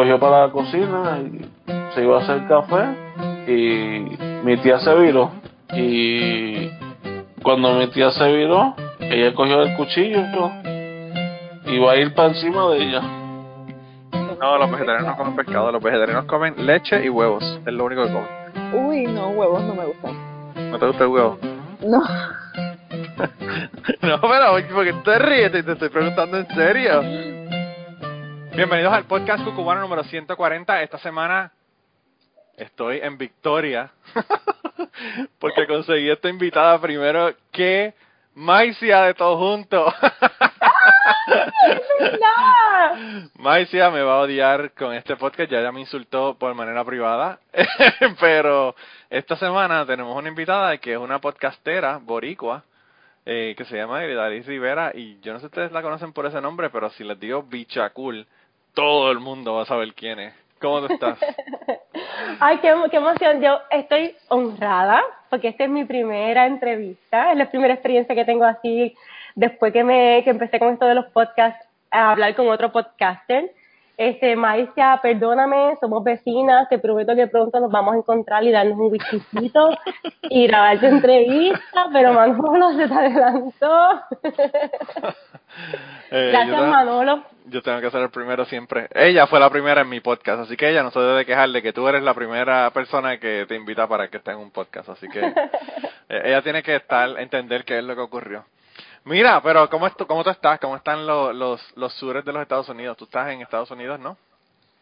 [0.00, 1.46] cogió para la cocina y
[1.94, 2.86] se iba a hacer café
[3.46, 5.30] y mi tía se viró.
[5.74, 6.70] Y
[7.42, 10.22] cuando mi tía se viró ella cogió el cuchillo
[11.66, 13.02] y iba a ir para encima de ella.
[14.40, 18.06] No los vegetarianos no comen pescado los vegetarianos comen leche y huevos es lo único
[18.06, 18.86] que comen.
[18.86, 20.70] Uy no huevos no me gustan.
[20.70, 21.38] No te gusta el huevo
[21.82, 22.02] no.
[24.02, 27.39] No pero porque te ríes te estoy preguntando en serio
[28.60, 30.82] Bienvenidos al podcast cucubano número 140.
[30.82, 31.50] Esta semana
[32.58, 33.90] estoy en Victoria
[35.38, 37.94] porque conseguí esta invitada primero que
[38.34, 39.86] Maicia de todo junto.
[43.36, 47.40] Maicia me va a odiar con este podcast, ya ella me insultó por manera privada,
[48.20, 48.76] pero
[49.08, 52.62] esta semana tenemos una invitada que es una podcastera boricua
[53.24, 56.26] eh, que se llama Gridalis Rivera y yo no sé si ustedes la conocen por
[56.26, 58.26] ese nombre, pero si les digo Bichacul,
[58.74, 60.34] todo el mundo va a saber quién es.
[60.60, 61.18] ¿Cómo tú estás?
[62.40, 63.40] Ay, qué, qué, emoción.
[63.40, 68.44] Yo estoy honrada porque esta es mi primera entrevista, es la primera experiencia que tengo
[68.44, 68.94] así
[69.34, 73.52] después que me que empecé con esto de los podcasts a hablar con otro podcaster.
[74.00, 78.78] Este, Maicia, perdóname, somos vecinas, te prometo que pronto nos vamos a encontrar y darnos
[78.78, 79.76] un whiskycito
[80.22, 84.00] y grabar tu entrevista, pero Manolo se te adelantó.
[86.12, 87.24] Eh, Gracias, yo, Manolo.
[87.46, 88.88] Yo tengo que ser el primero siempre.
[88.94, 91.60] Ella fue la primera en mi podcast, así que ella no se debe quejar de
[91.60, 94.88] que tú eres la primera persona que te invita para que esté en un podcast,
[94.88, 95.20] así que
[96.08, 98.44] eh, ella tiene que estar, entender qué es lo que ocurrió.
[99.04, 100.60] Mira, pero ¿cómo, es, cómo tú estás?
[100.60, 102.96] ¿Cómo están los, los, los sures de los Estados Unidos?
[102.96, 104.16] ¿Tú estás en Estados Unidos, no?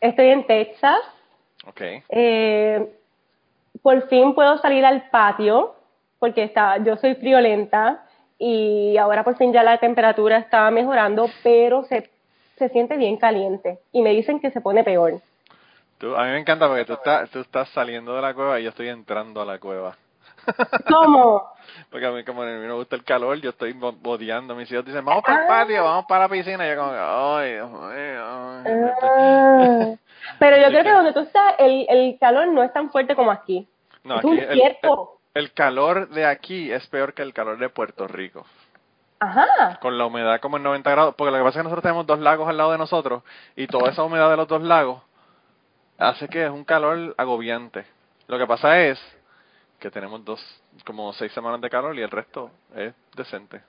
[0.01, 0.99] Estoy en Texas.
[1.67, 1.81] Ok.
[2.09, 2.95] Eh,
[3.83, 5.75] por fin puedo salir al patio
[6.19, 8.05] porque está, yo soy friolenta
[8.39, 12.11] y ahora por fin ya la temperatura está mejorando, pero se,
[12.56, 15.21] se siente bien caliente y me dicen que se pone peor.
[15.99, 18.65] Tú, a mí me encanta porque tú estás, tú estás saliendo de la cueva y
[18.65, 19.97] yo estoy entrando a la cueva.
[20.88, 21.53] ¿Cómo?
[21.91, 24.54] Porque a mí como a mí me gusta el calor, yo estoy bodeando.
[24.54, 26.66] Mis hijos dicen, vamos para el patio, vamos para la piscina.
[26.66, 27.91] Y yo como, ay, Dios mío.
[27.91, 28.64] Ay.
[29.03, 29.94] Ah,
[30.38, 33.31] pero yo creo que donde tú estás, el, el calor no es tan fuerte como
[33.31, 33.69] aquí.
[34.04, 35.19] No, es aquí un el, cierto.
[35.34, 38.44] el, el calor de aquí es peor que el calor de Puerto Rico.
[39.20, 39.78] Ajá.
[39.81, 41.14] Con la humedad como en 90 grados.
[41.16, 43.22] Porque lo que pasa es que nosotros tenemos dos lagos al lado de nosotros
[43.56, 45.03] y toda esa humedad de los dos lagos
[45.98, 47.84] hace que es un calor agobiante.
[48.28, 49.00] Lo que pasa es
[49.78, 50.41] que tenemos dos,
[50.84, 53.62] como seis semanas de calor y el resto es decente.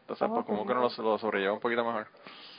[0.00, 2.06] Entonces, pues como que uno lo, sobrelleva un poquito mejor.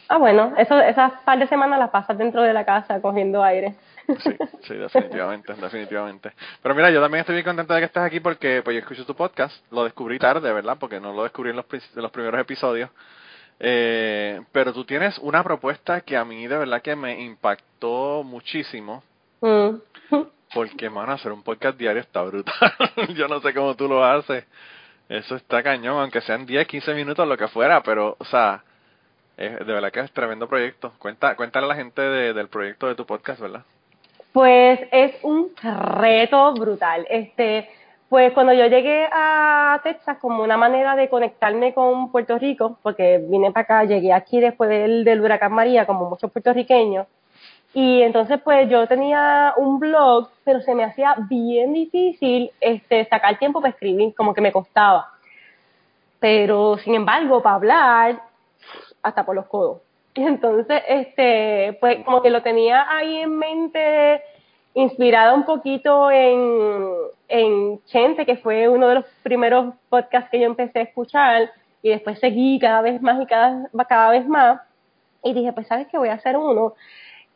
[0.08, 3.76] Ah, bueno, eso, esas par de semanas las pasas dentro de la casa cogiendo aire.
[4.20, 6.32] Sí, sí, definitivamente, definitivamente.
[6.62, 9.06] Pero mira, yo también estoy bien contento de que estés aquí porque pues yo escucho
[9.06, 10.78] tu podcast, lo descubrí tarde, ¿verdad?
[10.80, 12.90] Porque no lo descubrí en los, en los primeros episodios.
[13.60, 19.04] Eh, pero tú tienes una propuesta que a mí de verdad que me impactó muchísimo.
[19.42, 19.76] Mm.
[20.54, 22.74] Porque, mano, hacer un podcast diario está brutal.
[23.16, 24.46] Yo no sé cómo tú lo haces.
[25.08, 28.64] Eso está cañón, aunque sean 10, 15 minutos, lo que fuera, pero, o sea,
[29.38, 30.92] de verdad que es tremendo proyecto.
[31.00, 33.64] Cuenta, cuéntale a la gente de, del proyecto de tu podcast, ¿verdad?
[34.34, 37.08] Pues es un reto brutal.
[37.10, 37.70] Este,
[38.10, 43.20] pues cuando yo llegué a Texas como una manera de conectarme con Puerto Rico, porque
[43.30, 47.08] vine para acá, llegué aquí después del, del huracán María, como muchos puertorriqueños,
[47.82, 53.40] y entonces pues yo tenía un blog, pero se me hacía bien difícil este, sacar
[53.40, 55.08] tiempo para escribir, como que me costaba.
[56.20, 58.22] Pero sin embargo, para hablar,
[59.02, 59.78] hasta por los codos.
[60.14, 64.24] Y entonces, este, pues como que lo tenía ahí en mente,
[64.74, 66.86] inspirada un poquito en,
[67.30, 71.50] en Chente, que fue uno de los primeros podcasts que yo empecé a escuchar,
[71.82, 74.60] y después seguí cada vez más y cada, cada vez más.
[75.24, 76.74] Y dije, pues sabes que voy a hacer uno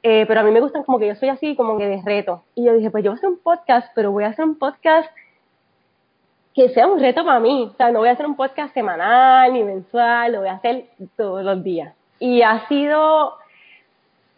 [0.04, 2.44] eh, pero a mí me gustan como que yo soy así, como que de reto.
[2.56, 4.60] Y yo dije, pues yo voy a hacer un podcast, pero voy a hacer un
[4.60, 5.10] podcast
[6.54, 7.70] que sea un reto para mí.
[7.72, 10.88] O sea, no voy a hacer un podcast semanal ni mensual, lo voy a hacer
[11.16, 11.96] todos los días.
[12.20, 13.36] Y ha sido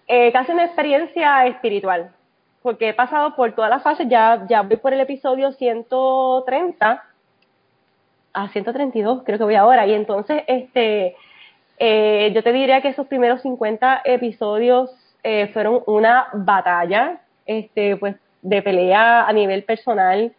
[0.07, 2.11] eh, casi una experiencia espiritual,
[2.61, 7.03] porque he pasado por todas las fases, ya, ya voy por el episodio 130
[8.33, 9.87] a 132, creo que voy ahora.
[9.87, 11.15] Y entonces, este,
[11.79, 14.91] eh, yo te diría que esos primeros 50 episodios
[15.25, 20.31] eh, fueron una batalla, este, pues, de pelea a nivel personal.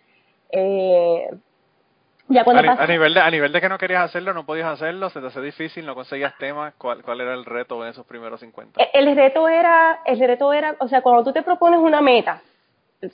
[0.52, 1.28] Eh,
[2.28, 4.68] ya cuando a, a nivel de a nivel de que no querías hacerlo, no podías
[4.68, 8.06] hacerlo, se te hace difícil, no conseguías temas, ¿cuál, cuál era el reto en esos
[8.06, 8.80] primeros 50?
[8.80, 12.40] Eh, el reto era, el reto era, o sea, cuando tú te propones una meta,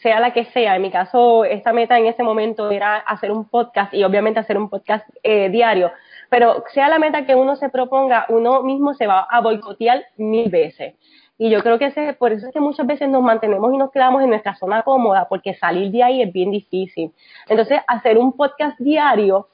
[0.01, 3.49] sea la que sea, en mi caso, esta meta en ese momento era hacer un
[3.49, 5.91] podcast y obviamente hacer un podcast eh, diario,
[6.29, 10.51] pero sea la meta que uno se proponga, uno mismo se va a boicotear mil
[10.51, 10.95] veces.
[11.39, 13.91] Y yo creo que ese, por eso es que muchas veces nos mantenemos y nos
[13.91, 17.13] quedamos en nuestra zona cómoda, porque salir de ahí es bien difícil.
[17.49, 19.49] Entonces, hacer un podcast diario,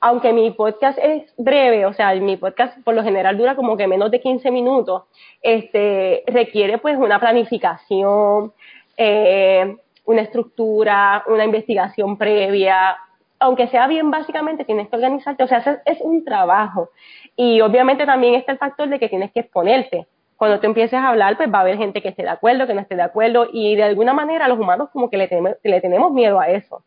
[0.00, 3.86] aunque mi podcast es breve, o sea, mi podcast por lo general dura como que
[3.86, 5.04] menos de 15 minutos,
[5.42, 8.52] este, requiere pues una planificación,
[8.96, 12.96] eh, una estructura, una investigación previa,
[13.38, 16.90] aunque sea bien básicamente, tienes que organizarte, o sea, es, es un trabajo.
[17.36, 21.08] Y obviamente también está el factor de que tienes que exponerte cuando tú empieces a
[21.08, 23.48] hablar, pues va a haber gente que esté de acuerdo, que no esté de acuerdo,
[23.52, 25.28] y de alguna manera los humanos como que le,
[25.62, 26.82] le tenemos miedo a eso.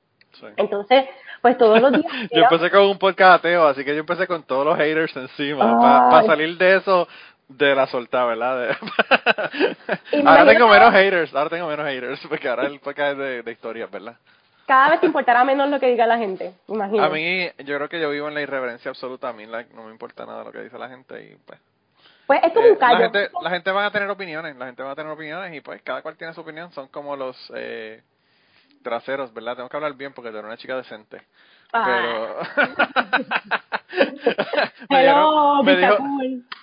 [0.58, 1.06] Entonces,
[1.42, 2.06] pues todos los días...
[2.32, 5.80] yo empecé con un podcast ateo, así que yo empecé con todos los haters encima,
[6.12, 7.08] para salir de eso
[7.48, 8.78] de la soltada, ¿verdad?
[10.26, 13.90] ahora tengo menos haters, ahora tengo menos haters, porque ahora el podcast es de, historias,
[13.90, 14.16] ¿verdad?
[14.66, 17.02] Cada vez te importará menos lo que diga la gente, imagino.
[17.02, 19.92] A mí, yo creo que yo vivo en la irreverencia absoluta, a mí no me
[19.92, 21.58] importa nada lo que dice la gente y pues
[22.28, 23.00] pues es como un eh, callo.
[23.00, 25.62] La gente, la gente va a tener opiniones, la gente va a tener opiniones y
[25.62, 26.72] pues cada cual tiene su opinión.
[26.74, 28.04] Son como los eh,
[28.84, 29.56] traseros, ¿verdad?
[29.56, 31.24] Tengo que hablar bien porque tú eres una chica decente.
[31.72, 32.38] Pero...
[34.90, 36.04] me, dijo,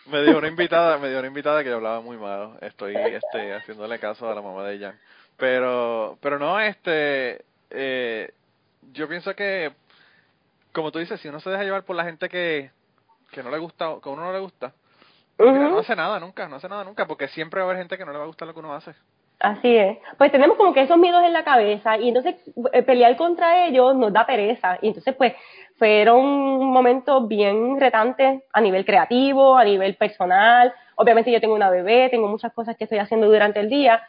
[0.06, 2.58] me dijo una invitada, me dio una invitada que yo hablaba muy mal.
[2.60, 4.94] Estoy este, haciéndole caso a la mamá de ella.
[5.36, 8.32] Pero, pero no, este, eh,
[8.92, 9.72] yo pienso que,
[10.72, 12.70] como tú dices, si uno se deja llevar por la gente que,
[13.30, 14.72] que no le gusta, que a uno no le gusta,
[15.38, 18.04] no hace nada nunca, no hace nada nunca, porque siempre va a haber gente que
[18.04, 18.92] no le va a gustar lo que uno hace.
[19.40, 19.98] Así es.
[20.16, 22.36] Pues tenemos como que esos miedos en la cabeza y entonces
[22.72, 24.78] eh, pelear contra ellos nos da pereza.
[24.80, 25.34] Y entonces pues
[25.76, 30.72] fueron momentos bien retantes a nivel creativo, a nivel personal.
[30.94, 34.02] Obviamente yo tengo una bebé, tengo muchas cosas que estoy haciendo durante el día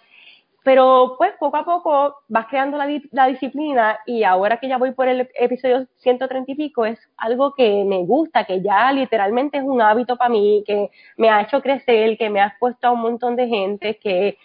[0.66, 5.08] pero pues poco a poco vas creando la, disciplina y ahora que ya voy por
[5.08, 9.80] el episodio 130 y pico es algo que me gusta, que ya literalmente es un
[9.80, 13.36] hábito para mí, que me ha hecho crecer, que me ha expuesto a un montón
[13.36, 14.40] de gente, que,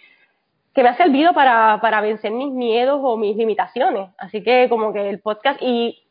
[0.75, 4.11] que me ha servido para, para vencer mis miedos o mis limitaciones.
[4.19, 6.03] Así que como que el podcast y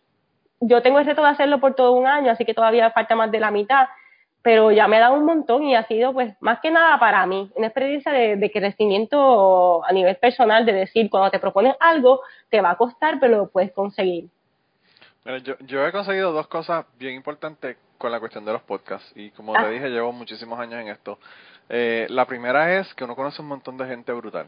[0.58, 3.30] yo tengo el reto de hacerlo por todo un año, así que todavía falta más
[3.30, 3.86] de la mitad
[4.42, 7.26] pero ya me ha dado un montón y ha sido pues más que nada para
[7.26, 12.60] mí una experiencia de, crecimiento a nivel personal, de decir, cuando te propones algo, te
[12.60, 14.28] va a costar, pero lo puedes conseguir.
[15.42, 19.30] yo, yo he conseguido dos cosas bien importantes con la cuestión de los podcasts y
[19.30, 19.68] como te ah.
[19.68, 21.18] dije, llevo muchísimos años en esto.
[21.68, 24.46] Eh, la primera es que uno conoce un montón de gente brutal.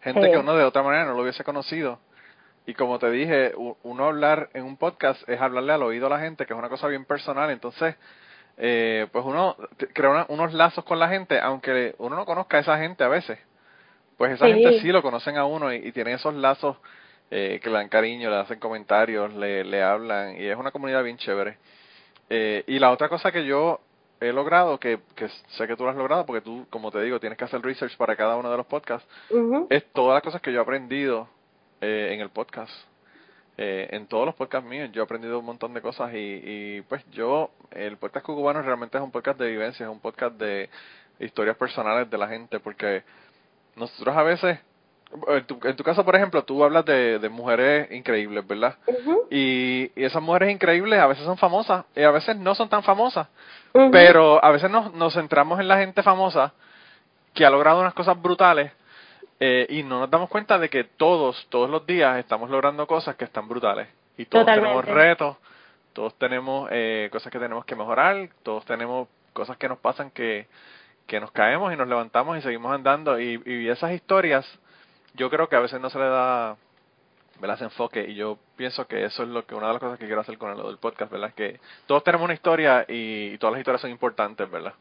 [0.00, 1.98] Gente que uno de otra manera no lo hubiese conocido.
[2.66, 3.52] Y como te dije,
[3.82, 6.68] uno hablar en un podcast es hablarle al oído a la gente, que es una
[6.68, 7.50] cosa bien personal.
[7.50, 7.94] Entonces,
[8.58, 9.56] eh, pues uno
[9.94, 13.38] crea unos lazos con la gente, aunque uno no conozca a esa gente a veces.
[14.16, 16.76] Pues esa gente sí lo conocen a uno y, tienen esos lazos
[17.30, 21.04] eh, que le dan cariño, le hacen comentarios, le, le hablan y es una comunidad
[21.04, 21.56] bien chévere.
[22.28, 23.80] Eh, y la otra cosa que yo
[24.20, 27.20] he logrado, que, que sé que tú lo has logrado, porque tú, como te digo,
[27.20, 29.08] tienes que hacer research para cada uno de los podcasts,
[29.70, 31.28] es todas las cosas que yo he aprendido
[31.80, 32.72] eh, en el podcast.
[33.60, 36.82] Eh, en todos los podcasts míos yo he aprendido un montón de cosas y, y
[36.82, 40.70] pues yo, el podcast cubano realmente es un podcast de vivencia, es un podcast de
[41.18, 43.02] historias personales de la gente, porque
[43.74, 44.60] nosotros a veces,
[45.26, 48.76] en tu, en tu caso por ejemplo, tú hablas de, de mujeres increíbles, ¿verdad?
[49.28, 52.84] y, y, esas mujeres increíbles a veces son famosas y a veces no son tan
[52.84, 53.26] famosas,
[53.90, 56.52] pero a veces nos, nos centramos en la gente famosa
[57.34, 58.70] que ha logrado unas cosas brutales
[59.40, 63.16] eh, y no nos damos cuenta de que todos, todos los días estamos logrando cosas
[63.16, 63.88] que están brutales.
[64.16, 65.36] Y todos tenemos retos,
[65.92, 70.48] todos tenemos eh, cosas que tenemos que mejorar, todos tenemos cosas que nos pasan que,
[71.06, 73.20] que nos caemos y nos levantamos y seguimos andando.
[73.20, 74.44] Y, y esas historias,
[75.14, 76.56] yo creo que a veces no se le da
[77.46, 80.06] las enfoque y yo pienso que eso es lo que una de las cosas que
[80.06, 81.28] quiero hacer con el, el podcast, ¿verdad?
[81.28, 84.74] Es que todos tenemos una historia y, todas las historias son importantes, ¿verdad?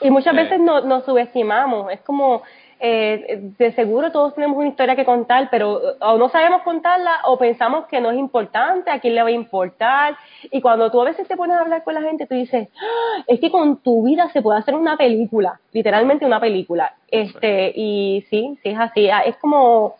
[0.00, 2.42] Y muchas eh, veces nos, nos subestimamos, es como
[2.78, 7.38] eh, de seguro todos tenemos una historia que contar, pero o no sabemos contarla o
[7.38, 10.16] pensamos que no es importante, a quién le va a importar.
[10.50, 13.24] Y cuando tú a veces te pones a hablar con la gente, tú dices, ah,
[13.26, 16.94] es que con tu vida se puede hacer una película, literalmente una película.
[17.10, 19.08] Este, y sí, sí es así.
[19.08, 19.96] Ah, es como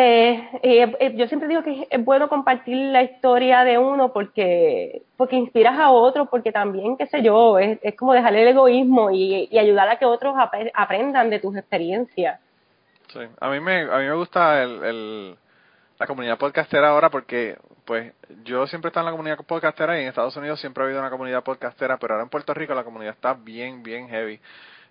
[0.00, 5.34] eh, eh, yo siempre digo que es bueno compartir la historia de uno porque porque
[5.34, 9.88] inspiras a otros, porque también, qué sé yo, es, como dejar el egoísmo y, ayudar
[9.88, 10.36] a que otros
[10.74, 12.38] aprendan de tus experiencias.
[13.08, 15.36] Sí, a mí me, a mí me gusta el, el,
[15.98, 18.12] la comunidad podcastera ahora porque, pues,
[18.44, 21.00] yo siempre he estado en la comunidad podcastera y en Estados Unidos siempre ha habido
[21.00, 24.38] una comunidad podcastera, pero ahora en Puerto Rico la comunidad está bien, bien heavy.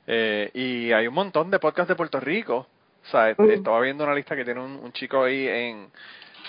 [0.06, 2.68] Eh, y hay un montón de podcasts de Puerto Rico
[3.08, 5.90] o sea, estaba viendo una lista que tiene un, chico ahí en,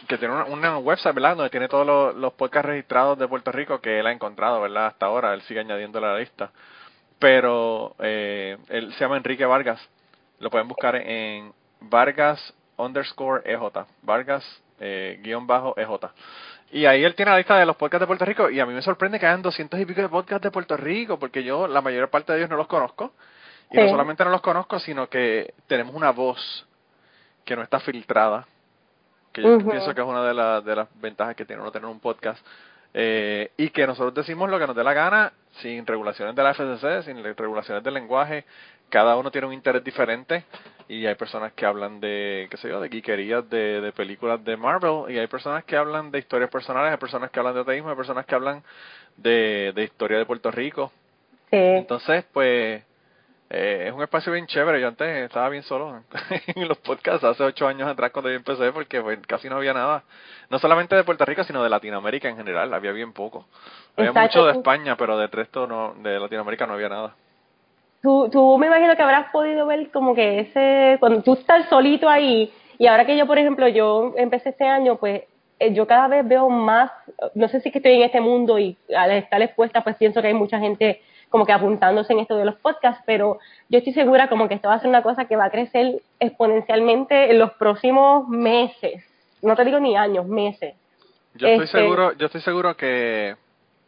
[0.09, 1.37] que tiene una, una website, ¿verdad?
[1.37, 4.87] Donde tiene todos los, los podcasts registrados de Puerto Rico que él ha encontrado, ¿verdad?
[4.87, 6.51] Hasta ahora, él sigue añadiendo a la lista.
[7.19, 9.81] Pero eh, él se llama Enrique Vargas.
[10.41, 13.87] Lo pueden buscar en Vargas underscore EJ.
[14.03, 14.45] Vargas
[14.81, 15.91] eh, guion bajo EJ.
[16.71, 18.75] Y ahí él tiene la lista de los podcasts de Puerto Rico y a mí
[18.75, 21.81] me sorprende que hayan doscientos y pico de podcasts de Puerto Rico porque yo la
[21.81, 23.13] mayor parte de ellos no los conozco.
[23.71, 26.67] Y no solamente no los conozco, sino que tenemos una voz
[27.45, 28.47] que no está filtrada.
[29.33, 31.89] Que yo pienso que es una de, las de las ventajas que tiene uno tener
[31.89, 32.45] un podcast.
[32.95, 36.55] Eh, y que nosotros decimos lo que nos dé la gana, sin regulaciones de la
[36.55, 38.45] FCC, sin regulaciones del lenguaje.
[38.89, 40.45] Cada uno tiene un interés diferente.
[40.89, 44.57] Y hay personas que hablan de, qué sé yo, de geekerías de, de películas de
[44.57, 45.05] Marvel.
[45.15, 47.97] Y hay personas que hablan de historias personales, hay personas que hablan de ateísmo, hay
[47.97, 48.63] personas que hablan
[49.17, 50.91] de, de historia de Puerto Rico.
[51.51, 51.57] Sí.
[51.57, 52.83] Entonces, pues,
[53.51, 54.81] eh, es un espacio bien chévere.
[54.81, 56.03] Yo antes estaba bien solo
[56.47, 59.73] en los podcasts hace ocho años atrás cuando yo empecé porque pues, casi no había
[59.73, 60.05] nada.
[60.51, 62.73] No solamente de Puerto Rico, sino de Latinoamérica en general.
[62.75, 63.47] Había bien poco.
[63.97, 64.39] Había Exacto.
[64.39, 67.15] mucho de España, pero del resto no, de Latinoamérica no había nada.
[68.03, 72.09] Tú, tú me imagino que habrás podido ver como que ese, cuando tú estás solito
[72.09, 75.23] ahí, y ahora que yo, por ejemplo, yo empecé este año, pues
[75.59, 76.93] eh, yo cada vez veo más,
[77.35, 80.23] no sé si es que estoy en este mundo y al estar expuesta, pues pienso
[80.23, 83.93] que hay mucha gente como que apuntándose en esto de los podcasts, pero yo estoy
[83.93, 87.39] segura como que esto va a ser una cosa que va a crecer exponencialmente en
[87.39, 89.05] los próximos meses.
[89.43, 90.75] No te digo ni años, meses.
[91.35, 93.37] Yo estoy Este- seguro, yo estoy seguro que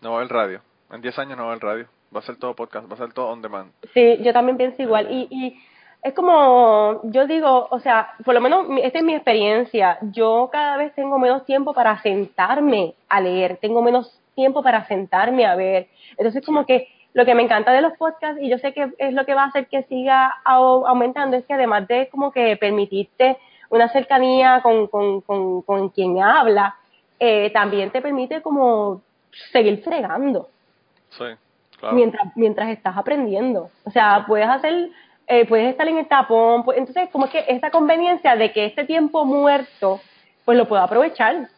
[0.03, 0.61] no va a haber radio.
[0.93, 1.87] En 10 años no va a haber radio.
[2.15, 3.73] Va a ser todo podcast, va a ser todo on demand.
[3.95, 5.07] Sí, yo también pienso igual.
[5.11, 5.61] Y, y
[6.03, 9.99] es como, yo digo, o sea, por lo menos esta es mi experiencia.
[10.03, 15.47] Yo cada vez tengo menos tiempo para sentarme a leer, tengo menos tiempo para sentarme
[15.47, 15.89] a ver.
[16.17, 19.13] Entonces, como que lo que me encanta de los podcasts, y yo sé que es
[19.13, 22.57] lo que va a hacer que siga au- aumentando, es que además de como que
[22.57, 23.37] permitirte
[23.69, 26.77] una cercanía con, con, con, con quien habla,
[27.19, 29.03] eh, también te permite como
[29.53, 30.49] seguir fregando
[31.11, 31.25] Sí,
[31.79, 31.97] claro.
[31.97, 33.71] mientras, mientras estás aprendiendo.
[33.85, 34.91] O sea, puedes hacer,
[35.27, 38.85] eh, puedes estar en el tapón, pues, entonces como que esta conveniencia de que este
[38.85, 40.01] tiempo muerto,
[40.45, 41.49] pues lo puedo aprovechar.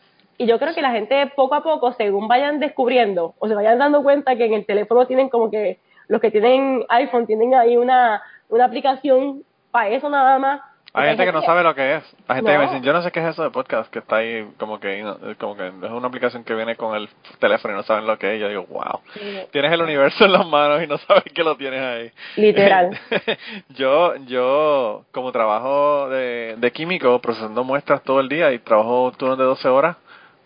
[0.42, 3.78] Y yo creo que la gente poco a poco, según vayan descubriendo o se vayan
[3.78, 7.76] dando cuenta que en el teléfono tienen como que los que tienen iPhone tienen ahí
[7.76, 10.60] una, una aplicación para eso nada más.
[10.94, 12.16] Hay gente que no sabe lo que es.
[12.26, 12.72] Hay gente que me No.
[12.72, 15.16] dice, yo no sé qué es eso de podcast, que está ahí como que, no,
[15.38, 17.08] como que es una aplicación que viene con el
[17.38, 18.40] teléfono y no saben lo que es.
[18.40, 19.00] Yo digo, wow.
[19.14, 19.38] Sí.
[19.52, 22.10] Tienes el universo en las manos y no sabes que lo tienes ahí.
[22.34, 22.98] Literal.
[23.68, 29.38] yo, yo, como trabajo de, de químico, procesando muestras todo el día y trabajo turnos
[29.38, 29.96] de 12 horas,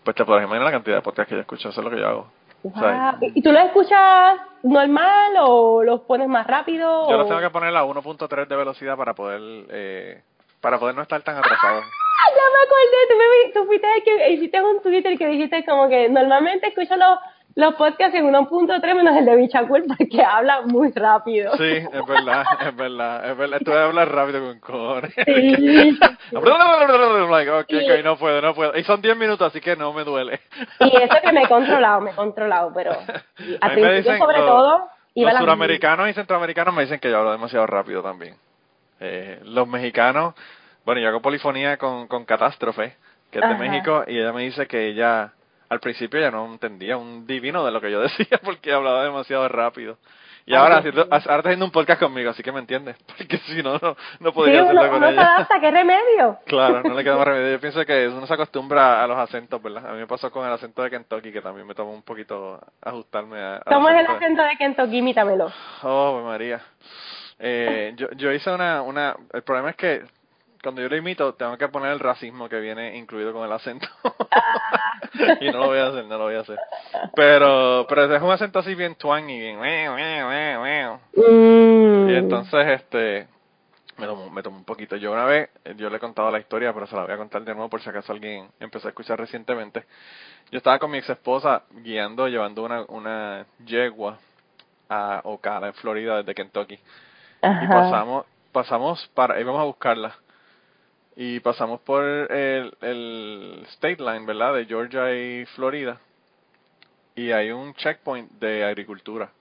[0.07, 1.67] pues te podrás imaginar la cantidad de podcasts que yo escucho.
[1.67, 2.27] Eso es lo que yo hago.
[2.63, 3.29] O sea, Wow.
[3.35, 7.09] ¿Y tú lo escuchas normal o los pones más rápido?
[7.09, 10.21] yo o- los tengo que poner a 1.3 de velocidad para poder, eh,
[10.61, 11.81] para poder no estar tan atrasado.
[11.81, 15.65] Ah, ya me acordé, tú, me, tú fuiste el que hiciste un Twitter que dijiste
[15.65, 17.19] como que normalmente escucho los,
[17.57, 21.57] los podcasts en 1.3 menos el de Bichacul porque habla muy rápido.
[21.57, 23.59] Sí, es verdad, es verdad, es verdad.
[23.65, 25.13] Tú hablar rápido con cojones.
[25.25, 25.99] Sí.
[27.29, 28.77] like, no puedo, no puedo.
[28.77, 30.39] Y son 10 minutos, así que no me duele.
[30.79, 32.91] Y eso que me he controlado, me he controlado, pero
[33.61, 37.17] al principio dicen sobre los- todo iba Los suramericanos y centroamericanos me dicen que yo
[37.17, 38.35] hablo demasiado rápido también.
[38.99, 40.35] Eh, los mexicanos,
[40.85, 42.95] bueno, yo hago polifonía con, con Catástrofe,
[43.31, 43.57] que es de.
[43.57, 45.33] México, y ella me dice que ella,
[45.69, 49.47] al principio ella no entendía un divino de lo que yo decía porque hablaba demasiado
[49.47, 49.97] rápido.
[50.45, 52.95] Y Ay, ahora, haciendo- ahora está haciendo un podcast conmigo, así que me entiendes.
[53.17, 55.35] Porque si no, no, no Sí, podría uno, hacerlo con uno se ella.
[55.35, 56.37] adapta, ¿qué remedio?
[56.45, 57.51] Claro, no le queda más remedio.
[57.51, 59.85] Yo pienso que uno se acostumbra a los acentos, ¿verdad?
[59.89, 62.61] A mí me pasó con el acento de Kentucky, que también me tomó un poquito
[62.81, 64.97] ajustarme a, al ¿Cómo es el acento de Kentucky?
[64.99, 65.51] Imítamelo.
[65.83, 66.61] Oh, María.
[67.39, 69.17] Eh, yo, yo hice una, una...
[69.33, 70.01] El problema es que
[70.61, 73.87] cuando yo lo imito, tengo que poner el racismo que viene incluido con el acento.
[75.41, 76.59] y no lo voy a hacer, no lo voy a hacer.
[77.15, 78.95] Pero, pero es un acento así bien
[79.27, 79.59] bien...
[79.59, 80.99] "Weo, weo, weo, weo".
[81.15, 82.09] Mm.
[82.09, 83.27] Y entonces, este,
[83.97, 84.95] me tomó, me tomó un poquito.
[84.95, 87.43] Yo una vez, yo le he contado la historia, pero se la voy a contar
[87.43, 89.85] de nuevo por si acaso alguien empezó a escuchar recientemente.
[90.51, 94.19] Yo estaba con mi ex esposa guiando, llevando una, una yegua
[94.89, 96.75] a Ocala, en Florida, desde Kentucky.
[96.75, 100.15] Y pasamos, pasamos para, íbamos a buscarla.
[101.19, 104.53] Y pasamos por el, el state line, ¿verdad?
[104.53, 105.97] De Georgia y Florida.
[107.15, 109.31] Y hay un checkpoint de agricultura.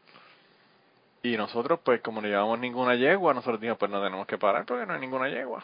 [1.22, 4.64] Y nosotros, pues, como no llevamos ninguna yegua, nosotros dijimos, pues no tenemos que parar
[4.64, 5.62] porque no hay ninguna yegua.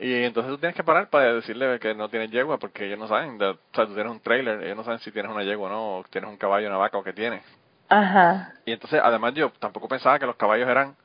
[0.00, 3.06] Y entonces tú tienes que parar para decirle que no tienes yegua porque ellos no
[3.06, 3.38] saben.
[3.38, 5.70] de- o sea, tú tienes un trailer, ellos no saben si tienes una yegua o
[5.70, 7.44] no, o tienes un caballo, una vaca o qué tienes.
[7.88, 8.54] Ajá.
[8.66, 10.96] Y entonces, además, yo tampoco pensaba que los caballos eran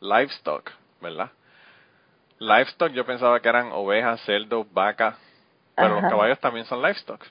[0.00, 1.30] livestock, ¿verdad?
[2.38, 5.16] Livestock yo pensaba que eran ovejas, cerdos, vacas,
[5.76, 7.24] pero los caballos también son livestock.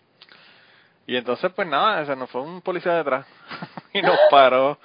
[1.05, 3.25] Y entonces, pues nada, se nos fue un policía detrás
[3.93, 4.77] y nos paró.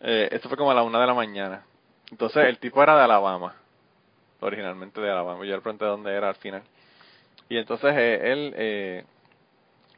[0.00, 1.62] Eh, esto fue como a la una de la mañana.
[2.10, 3.54] Entonces, el tipo era de Alabama,
[4.40, 5.44] originalmente de Alabama.
[5.44, 6.62] Yo le pregunté dónde era al final.
[7.48, 9.04] Y entonces eh, él eh,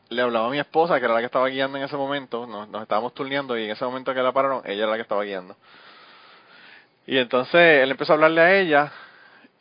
[0.09, 2.47] le hablaba a mi esposa, que era la que estaba guiando en ese momento.
[2.47, 5.03] Nos, nos estábamos turneando y en ese momento que la pararon, ella era la que
[5.03, 5.57] estaba guiando.
[7.07, 8.93] Y entonces él empezó a hablarle a ella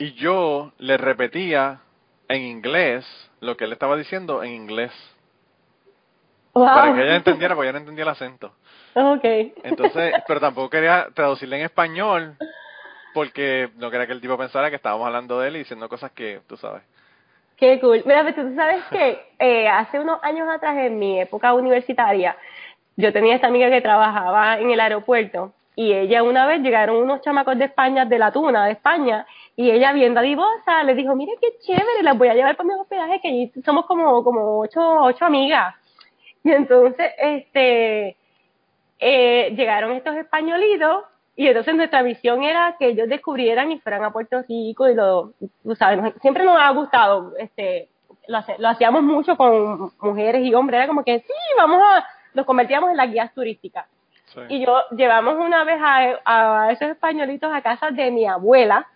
[0.01, 1.79] y yo le repetía
[2.27, 3.05] en inglés
[3.39, 4.91] lo que él estaba diciendo en inglés.
[6.53, 6.65] Wow.
[6.65, 8.51] Para que ella entendiera, porque yo no entendía el acento.
[8.95, 9.23] Ok.
[9.63, 12.35] Entonces, pero tampoco quería traducirle en español
[13.13, 16.11] porque no quería que el tipo pensara que estábamos hablando de él y diciendo cosas
[16.13, 16.81] que tú sabes.
[17.55, 18.01] Qué cool.
[18.03, 22.35] Mira, pero tú sabes que eh, hace unos años atrás, en mi época universitaria,
[22.95, 27.21] yo tenía esta amiga que trabajaba en el aeropuerto y ella una vez llegaron unos
[27.21, 29.25] chamacos de España, de la tuna de España,
[29.55, 32.73] y ella bien dadivosa les dijo, mire qué chévere, las voy a llevar para mi
[32.73, 35.75] hospedaje, que allí somos como, como ocho, ocho amigas.
[36.43, 38.17] Y entonces, este,
[38.99, 41.03] eh, llegaron estos españolitos
[41.35, 45.33] y entonces nuestra visión era que ellos descubrieran y fueran a Puerto Rico y lo,
[45.63, 47.89] tú sabes, siempre nos ha gustado, este,
[48.27, 52.45] lo, lo hacíamos mucho con mujeres y hombres, era como que sí, vamos a, nos
[52.45, 53.85] convertíamos en las guías turísticas.
[54.33, 54.39] Sí.
[54.49, 58.87] Y yo llevamos una vez a, a esos españolitos a casa de mi abuela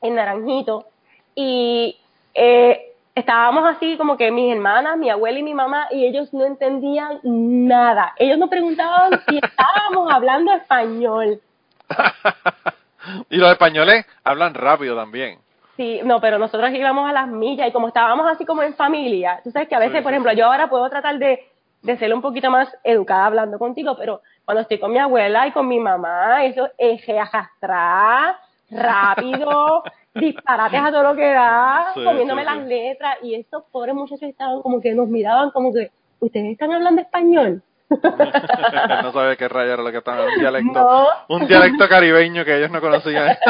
[0.00, 0.86] en Naranjito
[1.34, 1.96] y
[2.34, 6.44] eh, estábamos así como que mis hermanas, mi abuela y mi mamá y ellos no
[6.44, 8.14] entendían nada.
[8.18, 11.40] Ellos nos preguntaban si estábamos hablando español.
[13.30, 15.38] y los españoles hablan rápido también.
[15.76, 19.40] Sí, no, pero nosotros íbamos a las millas y como estábamos así como en familia,
[19.42, 20.38] tú sabes que a veces, Sí, por ejemplo, sí.
[20.38, 21.48] yo ahora puedo tratar de,
[21.84, 25.52] de ser un poquito más educada hablando contigo, pero cuando estoy con mi abuela y
[25.52, 28.36] con mi mamá, eso es arrastrar,
[28.70, 33.94] rápido, disparates a todo lo que da, Sí, comiéndome sí, las letras, y estos pobres
[33.94, 37.62] muchachos estaban como que nos miraban como que, ¿ustedes están hablando español?
[39.02, 40.72] no sabía qué rayo era lo que estaba un dialecto.
[40.72, 41.06] No.
[41.28, 43.36] Un dialecto caribeño que ellos no conocían.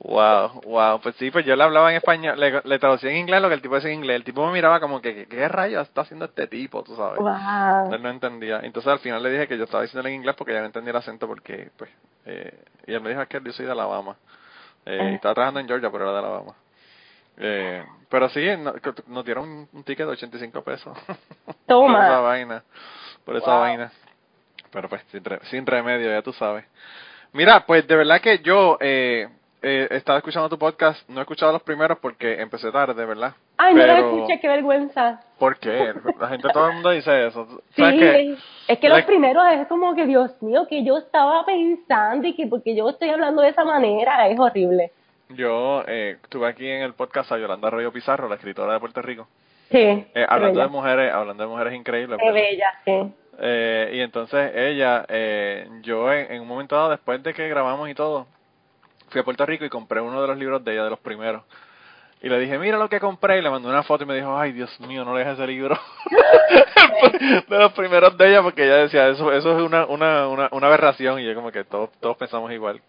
[0.00, 1.00] Wow, wow.
[1.00, 3.54] Pues sí, pues yo le hablaba en español, le, le traducía en inglés lo que
[3.54, 4.16] el tipo decía en inglés.
[4.16, 6.82] El tipo me miraba como que, ¿qué, rayos está haciendo este tipo?
[6.82, 7.18] Tú sabes.
[7.18, 7.92] Wow.
[7.92, 8.60] Él no entendía.
[8.62, 10.90] Entonces al final le dije que yo estaba diciéndole en inglés porque ya no entendía
[10.92, 11.90] el acento porque, pues,
[12.26, 14.16] eh, y él me dijo "Es que yo soy de Alabama.
[14.86, 15.10] Eh, y Ah.
[15.14, 16.54] estaba trabajando en Georgia, pero era de Alabama.
[17.38, 18.74] Eh, pero sí, no-
[19.08, 20.96] nos dieron un, ticket de 85 pesos.
[21.66, 21.94] Toma.
[21.98, 22.64] Por esa vaina.
[23.24, 23.60] Por esa Wow.
[23.60, 23.92] vaina.
[24.70, 26.64] Pero pues, sin, re- sin remedio, ya tú sabes.
[27.32, 29.28] Mira, pues de verdad que yo eh,
[29.62, 31.08] eh, estaba escuchando tu podcast.
[31.08, 33.34] No he escuchado los primeros porque empecé tarde, ¿verdad?
[33.56, 35.20] Ay, no lo escuché, qué vergüenza.
[35.38, 35.92] ¿Por qué?
[36.20, 37.46] La gente, todo el mundo dice eso.
[37.76, 41.44] Sí, es, es que los Like- primeros es como que, Dios mío, que yo estaba
[41.44, 44.92] pensando y que porque yo estoy hablando de esa manera, es horrible.
[45.30, 49.02] Yo eh, estuve aquí en el podcast a Yolanda Arroyo Pizarro, la escritora de Puerto
[49.02, 49.28] Rico,
[49.70, 49.76] Sí.
[50.14, 52.18] eh, hablando de mujeres, hablando de mujeres increíbles.
[52.18, 52.40] Qué ¿verdad?
[52.40, 53.12] bella, sí.
[53.40, 57.88] Eh, y entonces ella, eh, yo en, en un momento dado, después de que grabamos
[57.90, 58.26] y todo,
[59.10, 61.42] fui a Puerto Rico y compré uno de los libros de ella, de los primeros.
[62.20, 64.36] Y le dije, mira lo que compré, y le mandé una foto y me dijo,
[64.36, 65.78] ay, Dios mío, no lees ese libro.
[67.48, 70.66] de los primeros de ella, porque ella decía, eso eso es una, una, una, una
[70.66, 72.80] aberración, y yo como que todos, todos pensamos igual.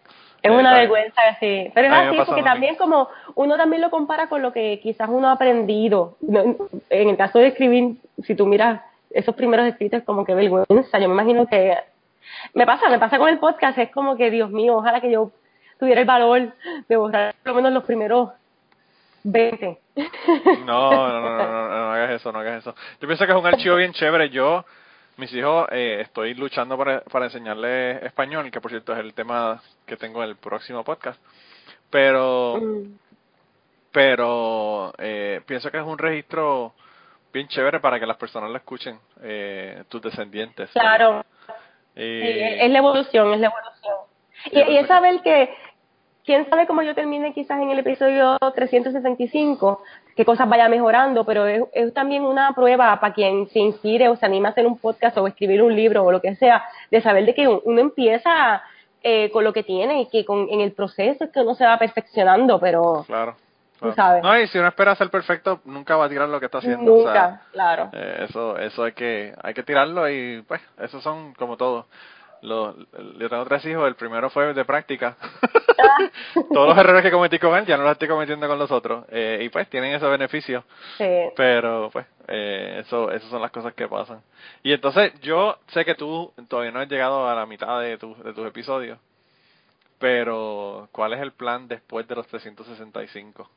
[0.42, 0.82] Es Eh, una ¿sabes?
[0.82, 1.70] vergüenza, sí.
[1.74, 5.28] Pero es así, porque también como uno también lo compara con lo que quizás uno
[5.28, 6.16] ha aprendido.
[6.88, 10.98] En el caso de escribir, si tú miras esos primeros escritos, es como que vergüenza.
[10.98, 11.76] Yo me imagino que...
[12.54, 15.32] Me pasa, me pasa con el podcast, es como que, Dios mío, ojalá que yo
[15.78, 16.52] tuviera el valor
[16.88, 18.30] de borrar por lo menos los primeros
[19.24, 19.78] 20.
[20.64, 22.74] No, no, no, no, no, no hagas eso, no hagas eso.
[23.00, 24.30] Yo pienso que es un archivo bien chévere.
[24.30, 24.64] Yo,
[25.20, 29.62] mis hijos, eh, estoy luchando para, para enseñarles español, que por cierto es el tema
[29.86, 31.20] que tengo en el próximo podcast.
[31.90, 32.98] Pero, Mm.
[33.92, 36.72] pero eh, pienso que es un registro
[37.32, 40.70] bien chévere para que las personas lo escuchen, eh, tus descendientes.
[40.72, 41.24] Claro,
[41.92, 43.96] Sí, es la evolución, es la evolución.
[44.52, 45.52] Y, y es saber que,
[46.24, 49.82] quién sabe cómo yo termine quizás en el episodio 365,
[50.20, 54.16] qué cosas vaya mejorando, pero es, es también una prueba para quien se inspire o
[54.16, 57.00] se anime a hacer un podcast o escribir un libro o lo que sea, de
[57.00, 58.62] saber de que uno empieza
[59.02, 61.64] eh, con lo que tiene y que con, en el proceso es que uno se
[61.64, 63.34] va perfeccionando, pero Claro.
[63.78, 63.94] Tú claro.
[63.94, 64.22] sabes.
[64.22, 66.92] No, y si uno espera ser perfecto, nunca va a tirar lo que está haciendo.
[66.92, 67.88] o nunca, sea, claro.
[67.94, 71.86] Eh, eso eso hay que hay que tirarlo y pues esos son como todos
[72.42, 72.74] los
[73.18, 75.16] yo tengo tres hijos el primero fue de práctica
[76.52, 79.04] todos los errores que cometí con él ya no los estoy cometiendo con los otros
[79.10, 80.64] eh, y pues tienen esos beneficios
[80.98, 81.06] Sí.
[81.36, 84.20] pero pues eh, eso esas son las cosas que pasan
[84.62, 88.16] y entonces yo sé que tú todavía no has llegado a la mitad de, tu-
[88.22, 88.98] de tus episodios
[89.98, 93.50] pero ¿cuál es el plan después de los 365?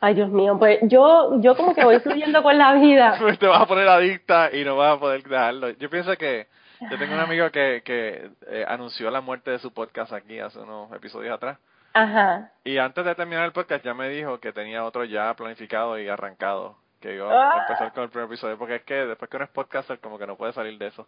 [0.00, 3.18] Ay, Dios mío, pues yo, yo como que voy fluyendo con la vida.
[3.38, 5.70] Te vas a poner adicta y no vas a poder dejarlo.
[5.70, 6.48] Yo pienso que
[6.80, 10.58] yo tengo un amigo que, que eh, anunció la muerte de su podcast aquí hace
[10.58, 11.58] unos episodios atrás.
[11.92, 12.50] Ajá.
[12.64, 16.08] Y antes de terminar el podcast ya me dijo que tenía otro ya planificado y
[16.08, 16.76] arrancado.
[17.00, 17.58] Que iba Ah.
[17.58, 18.56] a empezar con el primer episodio.
[18.58, 21.06] Porque es que después que uno es podcaster como que no puede salir de eso.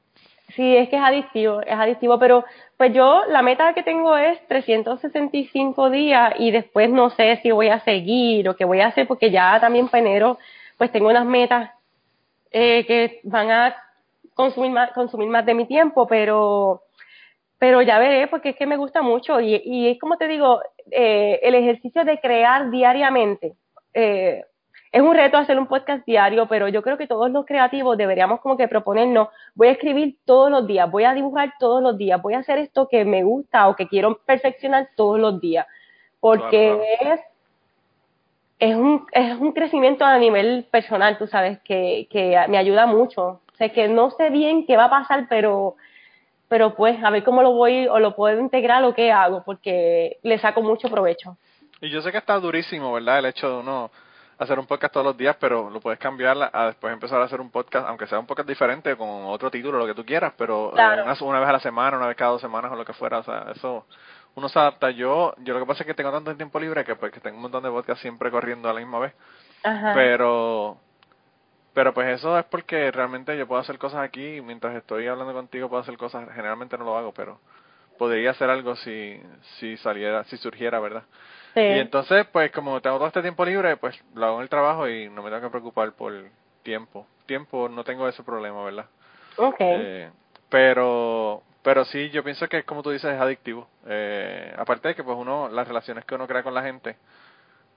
[0.55, 2.45] Sí, es que es adictivo, es adictivo, pero
[2.77, 7.69] pues yo la meta que tengo es 365 días y después no sé si voy
[7.71, 10.39] a seguir o qué voy a hacer porque ya también para enero
[10.77, 11.71] pues tengo unas metas
[12.51, 13.75] eh, que van a
[14.37, 16.83] consumir más, consumir más de mi tiempo, pero
[17.59, 20.61] pero ya veré porque es que me gusta mucho y, y es como te digo,
[20.91, 23.57] eh, el ejercicio de crear diariamente.
[23.95, 24.45] Eh,
[24.93, 28.41] es un reto hacer un podcast diario, pero yo creo que todos los creativos deberíamos
[28.41, 32.21] como que proponernos, voy a escribir todos los días, voy a dibujar todos los días,
[32.21, 35.67] voy a hacer esto que me gusta o que quiero perfeccionar todos los días,
[36.21, 37.21] porque Claro, es
[38.59, 43.23] es un, es un crecimiento a nivel personal, tú sabes, que, que me ayuda mucho.
[43.23, 45.77] O sea, que no sé bien qué va a pasar, pero,
[46.49, 50.19] pero pues a ver cómo lo voy o lo puedo integrar o qué hago, porque
[50.23, 51.37] le saco mucho provecho.
[51.81, 53.19] Y yo sé que está durísimo, ¿verdad?
[53.19, 53.91] El hecho de uno
[54.39, 57.41] hacer un podcast todos los días, pero lo puedes cambiar a- después empezar a hacer
[57.41, 60.73] un podcast, aunque sea un podcast diferente, con otro título, lo que tú quieras, pero
[60.77, 62.93] eh, una, una vez a la semana, una vez cada dos semanas o lo que
[62.93, 63.87] fuera, o sea, eso
[64.37, 64.91] uno se adapta.
[64.91, 67.37] Yo, yo lo que pasa es que tengo tanto tiempo libre que pues que tengo
[67.37, 69.15] un montón de podcasts siempre corriendo a la misma vez,
[69.65, 69.93] Ajá.
[69.95, 70.79] pero
[71.75, 75.33] pero pues eso es porque realmente yo puedo hacer cosas aquí y mientras estoy hablando
[75.35, 77.41] contigo puedo hacer cosas, generalmente no lo hago, pero
[77.99, 79.21] podría hacer algo si
[79.59, 81.03] si saliera, si surgiera, ¿verdad?
[81.55, 81.61] Sí.
[81.61, 84.87] Y entonces, pues como tengo todo este tiempo libre, pues lo hago en el trabajo
[84.89, 86.13] y no me tengo que preocupar por
[86.63, 87.07] tiempo.
[87.25, 88.87] Tiempo, no tengo ese problema, ¿verdad?
[89.39, 89.57] Ok.
[89.61, 90.11] Eh,
[90.51, 93.67] pero pero sí, yo pienso que como tú dices es adictivo.
[93.89, 96.95] Eh, aparte de que pues uno, las relaciones que uno crea con la gente,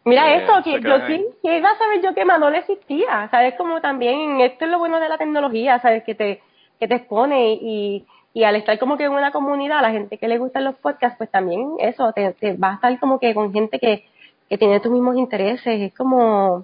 [0.05, 3.55] Mira eh, esto, que yo sí, que iba a saber yo que Manolo existía, ¿sabes?
[3.55, 6.03] Como también, esto es lo bueno de la tecnología, ¿sabes?
[6.03, 6.39] Que te,
[6.79, 10.27] que te expone y, y al estar como que en una comunidad, la gente que
[10.27, 13.51] le gustan los podcasts, pues también eso, te, te va a estar como que con
[13.51, 14.05] gente que,
[14.47, 16.63] que tiene tus mismos intereses, es como,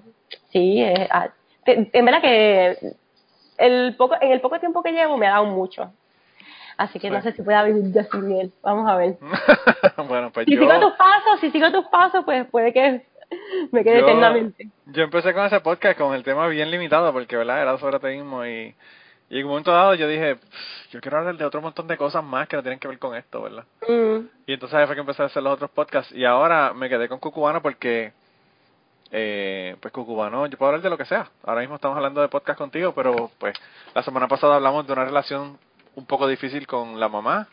[0.52, 1.30] sí, es, ah,
[1.66, 2.94] verdad que
[3.58, 5.90] el poco, en el poco tiempo que llevo me ha dado mucho.
[6.76, 7.30] Así que no Sí.
[7.30, 8.52] sé si pueda vivir de sin él.
[8.62, 9.16] Vamos a ver.
[10.08, 13.06] bueno, pues Si yo, sigo tus pasos, si sigo tus pasos, pues puede que
[13.72, 14.68] me quede yo, eternamente.
[14.86, 17.62] yo empecé con ese podcast con el tema bien limitado porque, ¿verdad?
[17.62, 18.74] Era sobre ateísmo y,
[19.30, 21.96] y en un momento dado yo dije, "Pff, yo quiero hablar de otro montón de
[21.96, 23.64] cosas más que no tienen que ver con esto, ¿verdad?
[23.88, 26.12] Mm, Y entonces ahí fue que empecé a hacer los otros podcasts.
[26.14, 28.12] Y ahora me quedé con Cucubano porque,
[29.10, 31.28] eh, pues Cucubano, yo puedo hablar de lo que sea.
[31.44, 33.54] Ahora mismo estamos hablando de podcast contigo, pero pues
[33.94, 35.58] la semana pasada hablamos de una relación
[35.96, 37.48] un poco difícil con la mamá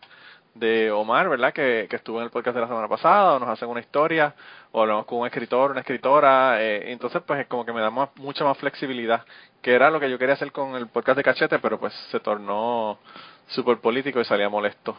[0.54, 1.52] de Omar, ¿verdad?
[1.52, 4.36] Que, que estuvo en el podcast de la semana pasada, o nos hacen una historia,
[4.72, 6.62] o hablamos con un escritor, una escritora.
[6.62, 9.24] Eh, entonces, pues es como que me da más- mucha más flexibilidad,
[9.64, 12.20] que era lo que yo quería hacer con el podcast de Cachete, pero pues se
[12.20, 13.00] tornó
[13.48, 14.96] súper político y salía molesto.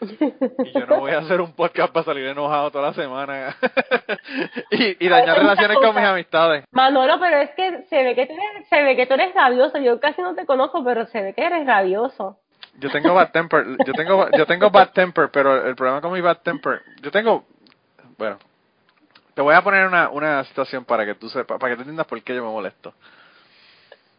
[0.00, 3.56] Y yo no voy a hacer un podcast para salir enojado toda la semana
[4.70, 6.64] y, y dañar relaciones con mis amistades.
[6.72, 9.78] Manolo, pero es que se ve que tú eres, se ve que tú eres rabioso.
[9.78, 12.38] Yo casi no te conozco, pero se ve que eres rabioso.
[12.78, 16.20] Yo tengo bad temper, yo tengo yo tengo bad temper, pero el problema con mi
[16.20, 17.44] bad temper, yo tengo
[18.18, 18.38] bueno,
[19.34, 22.06] te voy a poner una una situación para que tú sepas, para que tú entiendas
[22.06, 22.94] por qué yo me molesto.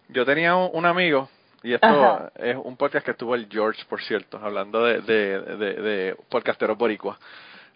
[0.10, 1.30] Yo tenía un, un amigo
[1.64, 2.32] y esto Ajá.
[2.36, 6.78] es un podcast que estuvo el George, por cierto, hablando de de de, de podcasteros
[6.78, 7.18] boricua.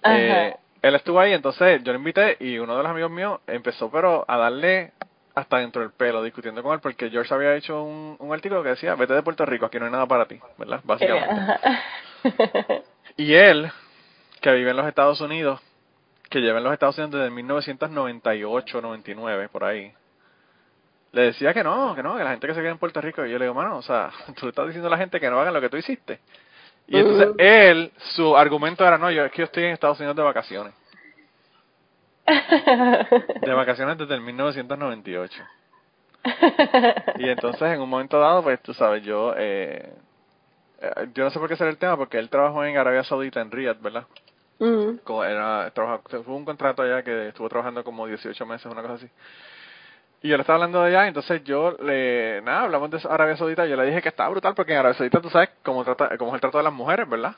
[0.04, 0.18] Ajá.
[0.18, 3.90] Eh, él estuvo ahí, entonces yo lo invité y uno de los amigos míos empezó
[3.90, 4.94] pero a darle
[5.38, 8.69] hasta dentro del pelo discutiendo con él porque George había hecho un, un artículo que
[8.69, 10.82] decía vete de Puerto Rico, aquí no hay nada para ti, ¿verdad?
[10.84, 11.41] Básicamente.
[13.19, 13.71] Y él,
[14.41, 15.60] que vive en los Estados Unidos,
[16.30, 19.91] que lleva en los Estados Unidos desde 1998, 99, por ahí,
[21.13, 23.26] le decía que no, que no, que la gente que se queda en Puerto Rico,
[23.26, 25.39] y yo le digo, mano, o sea, tú estás diciendo a la gente que no
[25.39, 26.19] hagan lo que tú hiciste.
[26.88, 27.36] Y entonces Ujú.
[27.39, 30.73] él, su argumento era, no, yo es que yo estoy en Estados Unidos de vacaciones.
[33.42, 35.44] De vacaciones desde el 1998.
[37.20, 39.94] Y entonces en un momento dado, pues tú sabes, yo, eh,
[40.82, 43.42] eh, yo no sé por qué será el tema, porque él trabajó en Arabia Saudita,
[43.42, 44.06] en Riyadh, ¿verdad?
[45.04, 48.96] Como era, trabaja, tuvo un contrato allá que estuvo trabajando como 18 meses, una cosa
[48.96, 49.10] así.
[50.24, 53.68] Y yo le estaba hablando de allá, entonces yo le, nada, hablamos de Arabia Saudita,
[53.68, 56.32] yo le dije que estaba brutal, porque en Arabia Saudita tú sabes cómo, trata, cómo
[56.32, 57.36] es el trato de las mujeres, ¿verdad?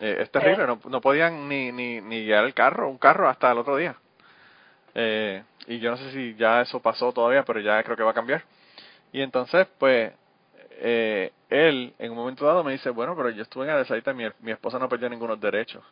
[0.00, 3.50] Eh, es terrible, no, no podían ni, ni, ni guiar el carro, un carro hasta
[3.50, 3.96] el otro día.
[4.98, 8.12] Eh, y yo no sé si ya eso pasó todavía, pero ya creo que va
[8.12, 8.42] a cambiar.
[9.12, 10.10] Y entonces, pues,
[10.78, 14.14] eh, él en un momento dado me dice, bueno, pero yo estuve en Saudita y
[14.14, 15.84] mi, mi esposa no perdió ningunos derechos.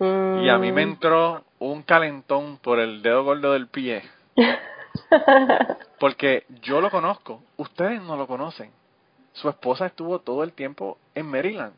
[0.00, 0.90] Y a mí me Mm.
[0.90, 4.02] entró un calentón por el dedo gordo del pie.
[6.00, 8.70] Porque yo lo conozco, ustedes no lo conocen.
[9.34, 11.74] Su esposa estuvo todo el tiempo en Maryland.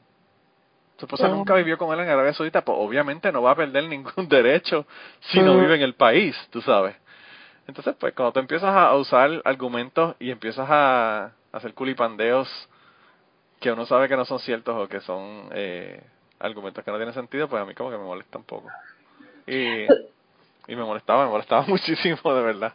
[1.00, 3.84] Su esposa nunca vivió con él en Arabia Saudita, pues obviamente no va a perder
[3.84, 4.86] ningún derecho
[5.20, 6.94] si no vive en el país, tú sabes.
[7.66, 12.48] Entonces, pues cuando tú empiezas a usar argumentos y empiezas a hacer culipandeos
[13.60, 16.02] que uno sabe que no son ciertos o que son eh,
[16.38, 18.68] argumentos que no tienen sentido, pues a mí como que me molesta un poco.
[19.46, 19.84] Y,
[20.68, 22.74] y me molestaba, me molestaba muchísimo, de verdad.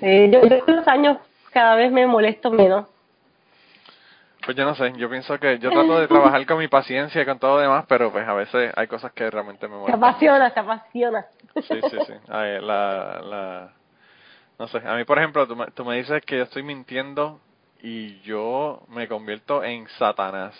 [0.00, 1.18] Sí, yo, yo con los años
[1.52, 2.86] cada vez me molesto menos.
[4.44, 7.24] Pues yo no sé, yo pienso que yo trato de trabajar con mi paciencia y
[7.24, 10.02] con todo lo demás, pero pues a veces hay cosas que realmente me molestan.
[10.02, 11.26] apasiona, se apasiona.
[11.62, 12.12] Sí, sí, sí.
[12.28, 13.72] Ay, la, la,
[14.58, 17.40] no sé, a mí por ejemplo, tú me, tú me dices que yo estoy mintiendo
[17.82, 20.54] y yo me convierto en Satanás.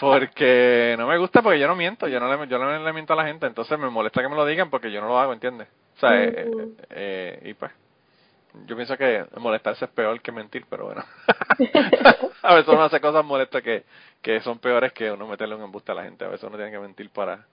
[0.00, 3.12] Porque no me gusta porque yo no miento, yo no le, yo no le miento
[3.12, 5.32] a la gente, entonces me molesta que me lo digan porque yo no lo hago,
[5.32, 5.68] ¿entiendes?
[5.96, 6.60] O sea, eh, Mm.
[6.60, 7.70] eh, eh, y pues,
[8.66, 11.04] yo pienso que molestarse es peor que mentir, pero bueno.
[12.42, 13.84] a veces uno hace cosas molestas que,
[14.22, 16.70] que son peores que uno meterle un embuste a la gente, a veces uno tiene
[16.70, 17.46] que mentir para,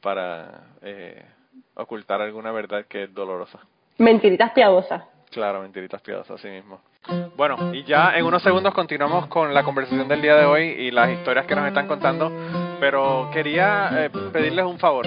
[0.00, 1.24] para eh,
[1.74, 3.58] ocultar alguna verdad que es dolorosa.
[3.98, 5.02] Mentiritas piadosas.
[5.30, 6.80] Claro, mentiritas piadosas, así mismo.
[7.36, 10.90] Bueno, y ya en unos segundos continuamos con la conversación del día de hoy y
[10.90, 12.30] las historias que nos están contando,
[12.80, 15.06] pero quería eh, pedirles un favor.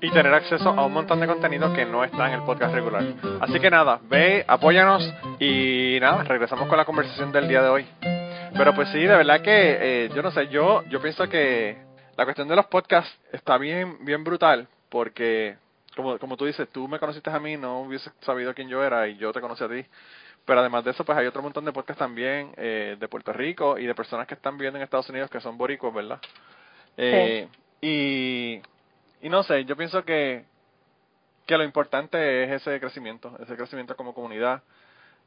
[0.00, 3.04] y tener acceso a un montón de contenido que no está en el podcast regular.
[3.40, 5.02] Así que nada, ve, apóyanos
[5.38, 7.86] y nada, regresamos con la conversación del día de hoy.
[8.56, 11.78] Pero pues sí, de verdad que eh, yo no sé, yo yo pienso que
[12.16, 15.56] la cuestión de los podcasts está bien bien brutal porque
[15.94, 19.06] como como tú dices, tú me conociste a mí, no hubiese sabido quién yo era
[19.08, 19.84] y yo te conocí a ti.
[20.44, 23.78] Pero además de eso, pues hay otro montón de podcasts también eh, de Puerto Rico
[23.78, 26.18] y de personas que están viviendo en Estados Unidos que son boricuas, ¿verdad?
[26.96, 27.46] Eh,
[27.80, 28.60] y,
[29.22, 30.44] y no sé, yo pienso que,
[31.46, 34.62] que lo importante es ese crecimiento, ese crecimiento como comunidad,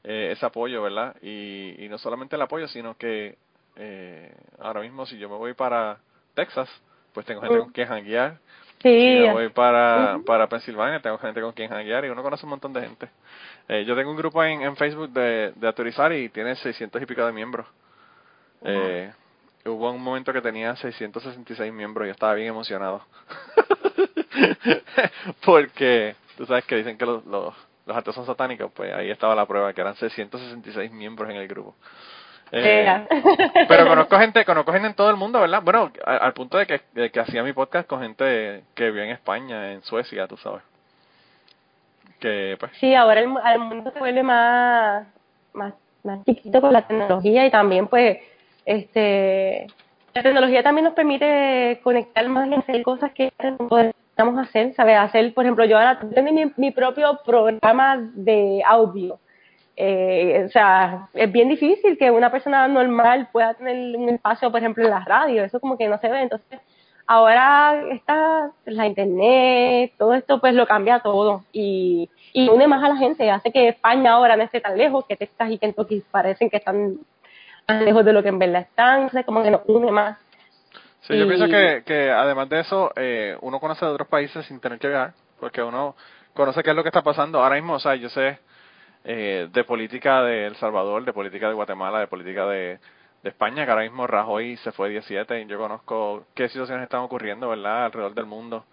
[0.03, 1.15] eh, ese apoyo, ¿verdad?
[1.21, 3.37] Y, y no solamente el apoyo, sino que
[3.75, 5.97] eh, ahora mismo si yo me voy para
[6.33, 6.69] Texas,
[7.13, 7.61] pues tengo gente Mm.
[7.61, 8.37] con quien janguear.
[8.81, 10.25] Sí, Si me voy para, Ujú.
[10.25, 13.09] para Pensilvania, tengo gente con quien janguear y uno conoce un montón de gente.
[13.69, 17.05] Eh, yo tengo un grupo en, en Facebook de, de Autorizar y tiene 600 y
[17.05, 17.65] pico de miembros.
[18.61, 19.11] Eh,
[19.65, 23.05] hubo un momento que tenía 666 miembros y yo estaba bien emocionado.
[25.45, 27.53] Porque tú sabes que dicen que los, los,
[27.85, 31.75] los son satánicos, pues ahí estaba la prueba, que eran 666 miembros en el grupo.
[32.51, 33.07] Eh,
[33.67, 35.61] pero conozco gente, conozco gente en todo el mundo, ¿verdad?
[35.63, 39.11] Bueno, al punto de que, de que hacía mi podcast con gente que vivía en
[39.11, 40.61] España, en Suecia, tú sabes.
[42.19, 45.07] Que, pues, Sí, ahora el, el mundo se vuelve más,
[45.53, 48.19] más, más chiquito con la tecnología y también pues
[48.65, 49.67] este
[50.13, 54.97] la tecnología también nos permite conectar más y hacer cosas que no podíamos hacer, ¿sabes?
[54.97, 59.19] Hacer, por ejemplo, yo ahora tengo mi, mi propio programa de audio.
[59.75, 64.59] Eh, o sea, es bien difícil que una persona normal pueda tener un espacio, por
[64.59, 66.59] ejemplo, en la radio, eso como que no se ve, entonces
[67.07, 72.89] ahora está la internet, todo esto pues lo cambia todo y, y une más a
[72.89, 76.51] la gente, hace que España ahora no esté tan lejos, que Texas y Kentucky parecen
[76.51, 76.99] que están
[77.67, 80.17] más lejos de lo que en verdad están, entonces como que nos une más.
[81.01, 84.45] Sí, yo Y- pienso que, que además de eso, eh, uno conoce de otros países
[84.45, 85.95] sin tener que viajar, porque uno
[86.33, 87.73] conoce qué es lo que está pasando ahora mismo.
[87.73, 88.39] O sea, yo sé
[89.03, 92.79] eh, de política de El Salvador, de política de Guatemala, de política de,
[93.21, 97.01] de España, que ahora mismo Rajoy se fue 17, y yo conozco qué situaciones están
[97.01, 98.65] ocurriendo, ¿verdad?, alrededor del mundo.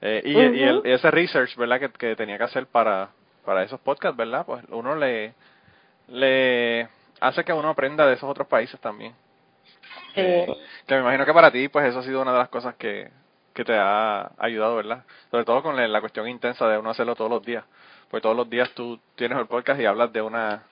[0.00, 3.08] Eh, y, y el- y ese research, ¿verdad?, que, que tenía que hacer para,
[3.44, 5.34] para esos podcasts, ¿verdad?, pues uno le,
[6.08, 6.88] le
[7.28, 9.14] hace que uno aprenda de esos otros países también.
[10.16, 10.46] Eh,
[10.86, 13.10] Que me imagino que para ti, pues eso ha sido una de las cosas que,
[13.52, 15.02] que te ha ayudado, ¿verdad?
[15.30, 17.64] Sobre todo con la, la cuestión intensa de uno hacerlo todos los días.
[18.10, 20.62] Pues todos los días tú tienes el podcast y hablas de una,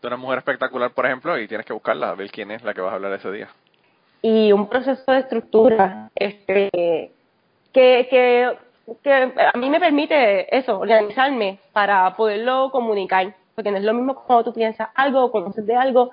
[0.00, 2.74] de una mujer espectacular, por ejemplo, y tienes que buscarla, a ver quién es la
[2.74, 3.48] que vas a hablar ese día.
[4.22, 6.70] y un proceso de estructura este
[7.72, 8.56] que, que,
[9.04, 9.12] que
[9.54, 14.44] a mí me permite eso, organizarme para poderlo comunicar, porque no es lo mismo cuando
[14.44, 16.10] tú piensas algo o conoces de algo,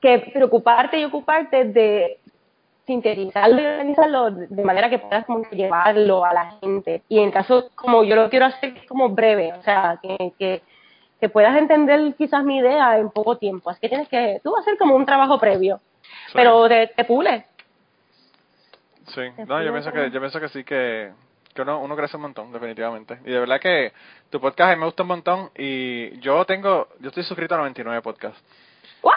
[0.00, 2.18] que preocuparte y ocuparte de
[2.86, 7.02] sintetizarlo y organizarlo de manera que puedas como que llevarlo a la gente.
[7.08, 10.62] Y en caso, como yo lo quiero hacer, como breve, o sea, que, que,
[11.20, 13.70] que puedas entender quizás mi idea en poco tiempo.
[13.70, 15.80] Así que tienes que, tú vas a hacer como un trabajo previo,
[16.32, 17.44] pero te, te pules.
[19.08, 21.12] Sí, no, yo pienso que, yo pienso que sí que,
[21.56, 23.18] que uno, uno crece un montón, definitivamente.
[23.24, 23.92] Y de verdad que
[24.30, 27.58] tu podcast a mí me gusta un montón y yo tengo, yo estoy suscrito a
[27.58, 28.40] 99 podcasts.
[29.02, 29.16] ¡Guau!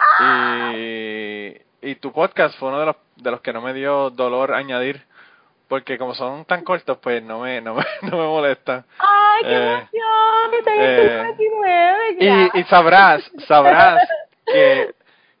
[0.76, 4.52] Y, y tu podcast fue uno de los, de los que no me dio dolor
[4.52, 5.02] añadir,
[5.68, 8.84] porque como son tan cortos, pues no me, no me, no me molesta.
[8.98, 10.50] ¡Ay, qué Eh, emoción!
[10.66, 12.16] Eh, 99,
[12.54, 14.00] Y, y sabrás, sabrás
[14.46, 14.94] que,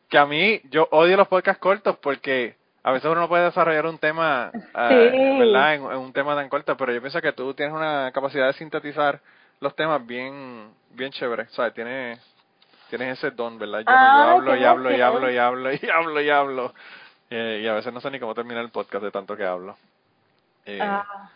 [0.08, 3.86] que a mí yo odio los podcasts cortos porque a veces uno no puede desarrollar
[3.86, 4.58] un tema, Sí.
[4.74, 5.74] ¿verdad?
[5.74, 8.52] En, en un tema tan corto, pero yo pienso que tú tienes una capacidad de
[8.54, 9.20] sintetizar
[9.60, 11.74] los temas bien, bien chévere, ¿sabes?
[11.74, 12.18] Tienes,
[12.88, 13.80] tienes ese don, ¿verdad?
[13.80, 16.74] Yo, no, yo Ay, hablo y hablo y hablo y hablo y hablo y hablo.
[17.28, 19.76] Eh, y a veces no sé ni cómo terminar el podcast de tanto que hablo.
[20.66, 21.30] Eh, Ah,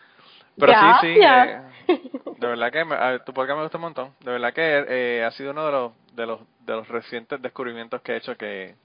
[0.57, 1.61] pero sí, sí, eh,
[2.37, 4.13] de verdad que me- a- tu podcast me gusta un montón.
[4.21, 8.01] De verdad que eh, ha sido uno de los, de los de los recientes descubrimientos
[8.01, 8.75] que he hecho que,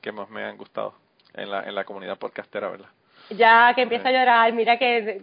[0.00, 0.94] que más me han gustado
[1.34, 2.88] en la, en la comunidad podcastera, ¿verdad?
[3.30, 5.22] Ya que empieza a llorar, mira que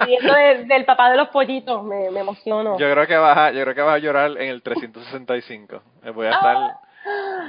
[0.00, 2.76] viniendo de- del papá de los pollitos, me, me emociono.
[2.78, 5.82] Yo creo que vas a, yo creo que vas a llorar en el 365.
[6.04, 6.56] Eh, Voy a estar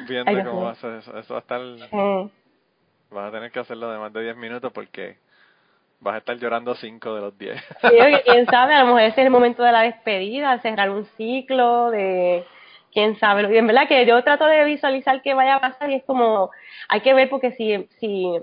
[0.07, 1.17] viendo Ay, cómo va a ser eso.
[1.17, 1.61] Eso va a estar,
[3.09, 5.17] vas a tener que hacerlo de más de 10 minutos porque
[5.99, 7.55] vas a estar llorando 5 de los 10.
[7.81, 7.89] sí,
[8.25, 11.89] quién sabe, a lo mejor ese es el momento de la despedida, cerrar un ciclo,
[11.91, 12.45] de
[12.91, 13.53] quién sabe.
[13.53, 16.51] Y en verdad que yo trato de visualizar qué vaya a pasar y es como,
[16.87, 18.39] hay que ver porque si, si,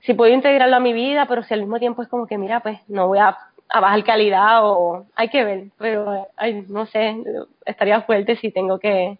[0.00, 2.60] si puedo integrarlo a mi vida, pero si al mismo tiempo es como que, mira,
[2.60, 3.36] pues no voy a,
[3.68, 7.16] a bajar calidad o hay que ver, pero, ay, no sé,
[7.64, 9.18] estaría fuerte si tengo que...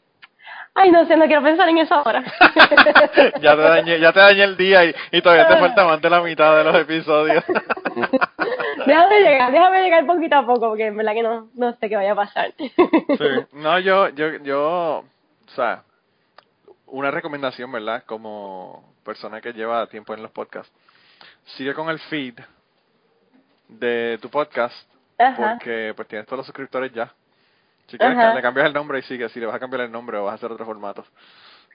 [0.77, 2.25] Ay, no sé, no quiero pensar en eso ahora.
[3.41, 6.11] ya te dañé, ya te dañé el día y, y todavía te falta más de
[6.11, 7.45] la mitad de los episodios.
[8.87, 11.97] déjame llegar, déjame llegar poquito a poco, porque en verdad que no, no sé qué
[11.97, 12.53] vaya a pasar.
[12.57, 12.73] Sí.
[13.53, 15.83] No, yo, yo, yo, o sea,
[16.87, 18.05] una recomendación, ¿verdad?
[18.07, 20.73] Como persona que lleva tiempo en los podcasts,
[21.57, 22.39] sigue con el feed
[23.69, 24.75] de tu podcast,
[25.19, 25.55] Ajá.
[25.55, 27.13] porque pues tienes todos los suscriptores ya.
[27.87, 30.17] Si quieres, le cambias el nombre y sigue, si le vas a cambiar el nombre
[30.17, 31.05] o vas a hacer otro formato.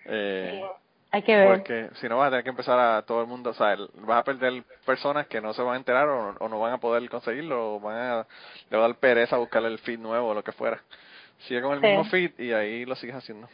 [0.06, 0.64] Eh,
[1.12, 1.48] Hay que ver.
[1.58, 4.20] porque si no vas a tener que empezar a todo el mundo, o sea, vas
[4.20, 7.10] a perder personas que no se van a enterar o, o no van a poder
[7.10, 8.28] conseguirlo o van a,
[8.70, 10.80] le va a dar pereza buscar el feed nuevo o lo que fuera.
[11.48, 11.86] Sigue con el Sí.
[11.88, 13.48] mismo feed y ahí lo sigues haciendo.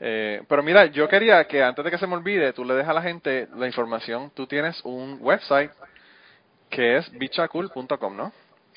[0.00, 2.90] Eh, pero mira, yo quería que antes de que se me olvide, tú le dejas
[2.90, 4.30] a la gente la información.
[4.34, 5.70] Tú tienes un website
[6.70, 8.32] que es bichacool.com, ¿no?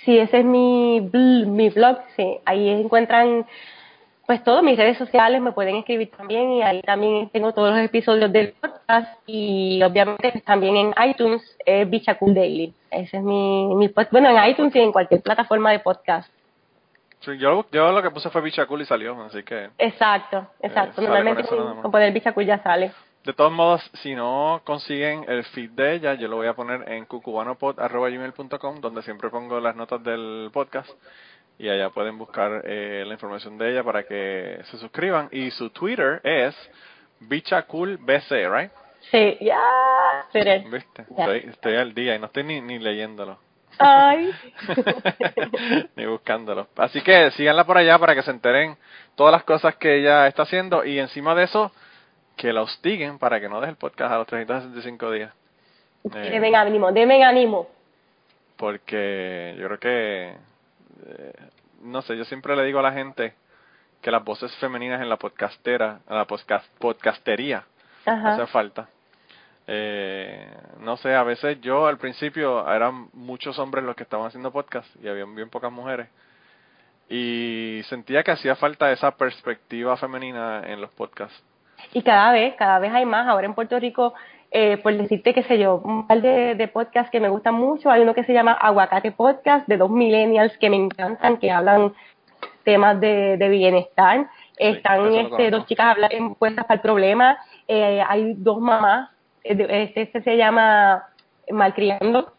[0.06, 2.38] Sí, ese es mi, bl- mi blog, sí.
[2.46, 3.48] Ahí encuentran
[4.28, 7.80] pues todo, mis redes sociales, me pueden escribir también y ahí también tengo todos los
[7.80, 12.74] episodios del podcast y obviamente pues, también en iTunes es Bicha Cool Daily.
[12.92, 16.30] Ese es mi, mi pod- bueno, en iTunes y en cualquier plataforma de podcast.
[17.22, 21.02] Sí, yo, yo lo que puse fue bichacool y salió, así que Exacto, exacto.
[21.02, 21.44] Eh, Normalmente
[21.82, 22.92] con poner Bicha Cool ya sale.
[23.24, 26.90] De todos modos, si no consiguen el feed de ella, yo lo voy a poner
[26.92, 30.90] en cucubanopod.gmail.com, donde siempre pongo las notas del podcast.
[31.60, 35.28] Y allá pueden buscar eh, la información de ella para que se suscriban.
[35.32, 36.56] Y su Twitter es
[37.20, 38.72] bichacoolbc, ¿right?
[39.12, 39.60] Sí, ya,
[40.32, 40.66] Tere.
[40.70, 41.02] ¿Viste?
[41.10, 43.40] Estoy, estoy al día y no estoy ni, ni leyéndolo.
[43.80, 44.32] Ay.
[45.96, 46.68] ni buscándolo.
[46.78, 48.76] Así que síganla por allá para que se enteren
[49.16, 51.72] todas las cosas que ella está haciendo y encima de eso,
[52.36, 55.34] que la hostiguen para que no deje el podcast a los 365 días.
[56.16, 57.68] Eh, Deben ánimo, deben ánimo.
[58.58, 60.34] porque yo creo que,
[61.06, 61.34] eh,
[61.82, 63.34] no sé, yo siempre le digo a la gente
[64.02, 67.64] que las voces femeninas en la podcastera, en la podcast, podcastería,
[68.06, 68.34] Ajá.
[68.34, 68.88] hace falta.
[69.68, 70.50] Eh,
[70.80, 74.88] no sé, a veces yo al principio eran muchos hombres los que estaban haciendo podcast
[75.04, 76.08] y había bien pocas mujeres.
[77.10, 81.42] Y sentía que hacía falta esa perspectiva femenina en los podcasts.
[81.94, 83.28] Y cada vez, cada vez hay más.
[83.28, 84.14] Ahora en Puerto Rico,
[84.52, 87.90] eh, por decirte, qué sé yo, un par de, de podcasts que me gustan mucho.
[87.90, 91.94] Hay uno que se llama Aguacate Podcast, de dos millennials que me encantan, que hablan
[92.64, 94.28] temas de, de bienestar.
[94.58, 97.38] Están este, dos chicas hablando puestas para el problema.
[97.68, 99.10] Eh, hay dos mamás.
[99.44, 101.04] eh, Este, este se llama
[101.52, 102.34] Malcriando,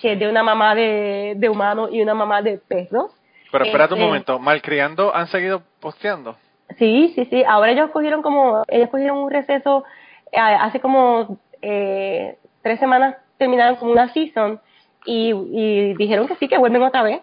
[0.00, 3.12] que es de una mamá de, de humanos y una mamá de perros.
[3.50, 6.36] Pero espérate un Este- momento, ¿Malcriando han seguido posteando?
[6.78, 7.42] Sí, sí, sí.
[7.48, 9.84] Ahora ellos cogieron como, ellos cogieron un receso,
[10.32, 14.60] hace como eh, tres semanas terminaron como una season
[15.04, 17.22] y, y dijeron que sí, que vuelven otra vez.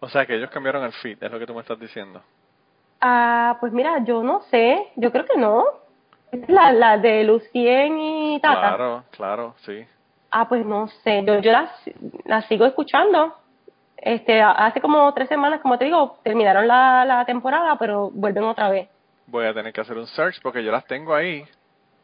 [0.00, 2.22] O sea que ellos cambiaron el feed, es lo que tú me estás diciendo.
[3.00, 5.64] Ah, pues mira, yo no sé, yo creo que no.
[6.48, 8.60] La, la de Lucien y Tata.
[8.60, 9.86] Claro, claro, sí.
[10.30, 11.70] Ah, pues no sé, yo, yo la,
[12.24, 13.34] la sigo escuchando.
[13.96, 18.68] Este, hace como tres semanas, como te digo, terminaron la, la temporada, pero vuelven otra
[18.68, 18.88] vez.
[19.26, 21.44] Voy a tener que hacer un search porque yo las tengo ahí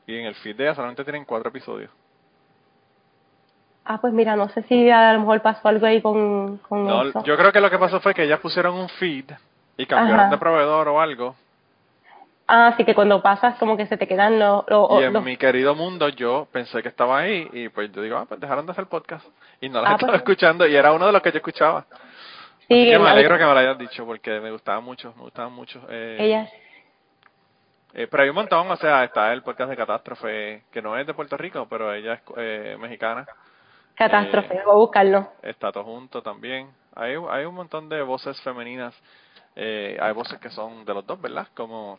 [0.06, 1.90] y en el feed de ellas solamente tienen cuatro episodios.
[3.84, 7.02] Ah, pues mira, no sé si a lo mejor pasó algo ahí con, con No,
[7.08, 7.22] eso.
[7.24, 9.24] yo creo que lo que pasó fue que ellas pusieron un feed
[9.76, 10.30] y cambiaron Ajá.
[10.30, 11.34] de proveedor o algo.
[12.46, 14.64] Ah, así que cuando pasas como que se te quedan los...
[14.68, 18.02] los- Y en los- mi querido mundo yo pensé que estaba ahí y pues yo
[18.02, 19.26] digo, ah, pues dejaron de hacer podcast.
[19.60, 21.84] Y no las Ah, estaba pues- escuchando y era uno de los que yo escuchaba.
[22.68, 25.52] sí, que me alegro que me lo hayas dicho porque me gustaba mucho, me gustaban
[25.52, 25.80] mucho.
[25.88, 26.50] Eh, Ellas.
[27.94, 31.06] Eh, pero hay un montón, o sea, está el podcast de Catástrofe, que no es
[31.06, 33.26] de Puerto Rico, pero ella es eh, mexicana.
[33.94, 35.28] Catástrofe, eh, voy a buscarlo.
[35.42, 36.70] Está todo junto también.
[36.94, 38.94] Hay, hay un montón de voces femeninas.
[39.54, 41.46] Eh, hay voces que son de los dos, ¿verdad?
[41.54, 41.98] Como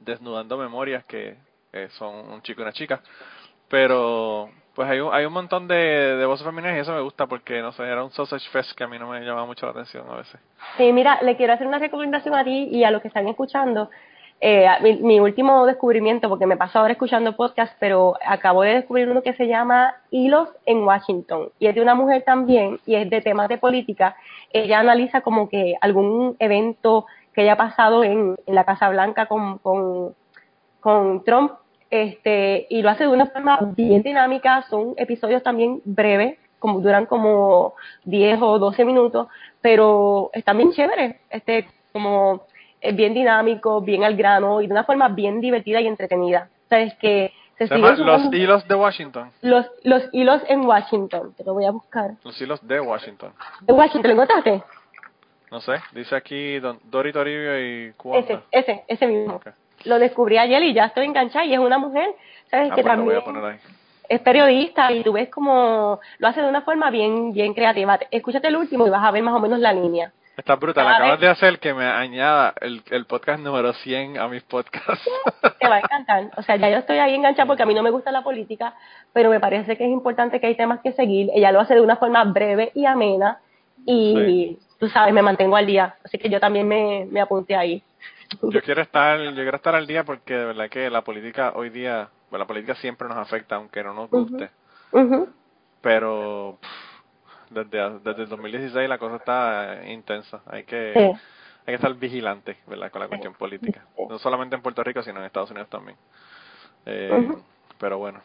[0.00, 1.36] Desnudando Memorias, que
[1.72, 3.00] eh, son un chico y una chica.
[3.68, 7.26] Pero, pues hay, un- hay un montón de, de voces femeninas y eso me gusta
[7.26, 9.72] porque, no sé, era un sausage fest que a mí no me llamaba mucho la
[9.72, 10.38] atención a veces.
[10.76, 13.90] Sí, mira, le quiero hacer una recomendación a ti y a los que están escuchando.
[14.46, 19.08] Eh, mi, mi último descubrimiento, porque me paso ahora escuchando podcast, pero acabo de descubrir
[19.08, 21.48] uno que se llama Hilos en Washington.
[21.58, 24.16] Y es de una mujer también, y es de temas de política.
[24.52, 29.56] Ella analiza como que algún evento que haya pasado en, en la Casa Blanca con,
[29.60, 30.14] con,
[30.80, 31.52] con Trump,
[31.88, 34.66] este, y lo hace de una forma bien dinámica.
[34.68, 37.72] Son episodios también breves, como duran como
[38.04, 39.26] 10 o 12 minutos,
[39.62, 42.42] pero están bien chéveres, este, como
[42.84, 46.48] es bien dinámico, bien al grano y de una forma bien divertida y entretenida.
[46.66, 49.30] O sea, es que se Se llama siguen Los Hilos de Washington.
[49.42, 52.12] los, los hilos en Washington, te lo voy a buscar.
[52.24, 53.32] Los Hilos de Washington.
[53.66, 54.62] ¿En Washington lo encontraste?
[55.50, 58.42] No sé, dice aquí Don, Dori Toribio y Ese, Cuonda.
[58.50, 59.40] ese, ese mismo.
[59.84, 62.08] Lo descubrí ayer y ya estoy enganchada y es una mujer,
[62.50, 62.72] ¿sabes?
[62.72, 63.58] Ah, que pues lo voy también a poner ahí.
[64.08, 67.98] es periodista y tú ves como lo hace de una forma bien, bien creativa.
[68.10, 70.12] Escúchate el último y vas a ver más o menos la línea.
[70.36, 70.84] Está brutal.
[70.84, 74.42] Cada Acabas vez- de hacer que me añada el, el podcast número 100 a mis
[74.42, 75.08] podcasts.
[75.60, 76.30] Te va a encantar.
[76.36, 78.74] O sea, ya yo estoy ahí enganchada porque a mí no me gusta la política,
[79.12, 81.30] pero me parece que es importante que hay temas que seguir.
[81.34, 83.38] Ella lo hace de una forma breve y amena
[83.86, 85.94] y tú sabes, me mantengo al día.
[86.04, 87.82] Así que yo también me, me apunté ahí.
[88.42, 91.70] Yo quiero estar, yo quiero estar al día porque de verdad que la política hoy
[91.70, 94.50] día, bueno, la política siempre nos afecta aunque no nos guste,
[95.80, 96.68] pero pff,
[97.54, 100.40] desde, desde el 2016 la cosa está intensa.
[100.46, 101.00] Hay que, Sí.
[101.00, 102.90] hay que estar vigilante, ¿verdad?
[102.90, 103.84] Con la cuestión política.
[104.08, 105.96] No solamente en Puerto Rico, sino en Estados Unidos también.
[106.86, 107.28] Eh.
[107.78, 108.20] Pero bueno.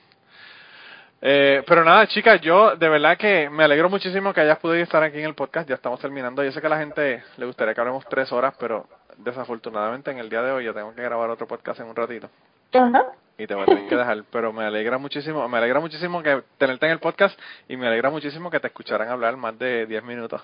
[1.22, 5.04] Eh, pero nada, chicas, yo de verdad que me alegro muchísimo que hayas podido estar
[5.04, 5.68] aquí en el podcast.
[5.68, 6.44] Ya estamos terminando.
[6.44, 10.20] Yo sé que a la gente le gustaría que hablemos tres horas, pero desafortunadamente en
[10.20, 12.30] el día de hoy yo tengo que grabar otro podcast en un ratito
[12.74, 13.06] Ajá.
[13.38, 14.24] y te voy a tener que dejar.
[14.32, 18.10] Pero me alegra muchísimo, me alegra muchísimo que tenerte en el podcast y me alegra
[18.10, 20.42] muchísimo que te escucharan hablar más de 10 minutos.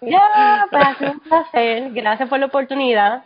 [0.00, 1.92] Ya, pues ha sido un placer.
[1.92, 3.24] Gracias por la oportunidad.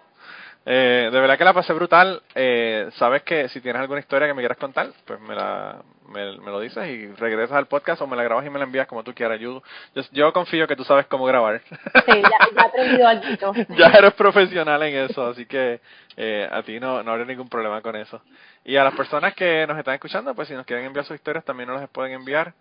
[0.66, 2.22] Eh, de verdad que la pasé brutal.
[2.34, 6.38] Eh, Sabes que si tienes alguna historia que me quieras contar, pues me, la, me,
[6.38, 8.86] me lo dices y regresas al podcast o me la grabas y me la envías
[8.86, 9.40] como tú quieras.
[9.40, 9.62] Yo,
[9.94, 11.62] yo, yo confío que tú sabes cómo grabar.
[12.06, 13.52] Sí, ya, ya he aprendido algo.
[13.76, 15.80] ya eres profesional en eso, así que
[16.16, 18.20] eh, a ti no, no habrá ningún problema con eso.
[18.64, 21.44] Y a las personas que nos están escuchando, pues si nos quieren enviar sus historias,
[21.44, 22.52] también nos las pueden enviar.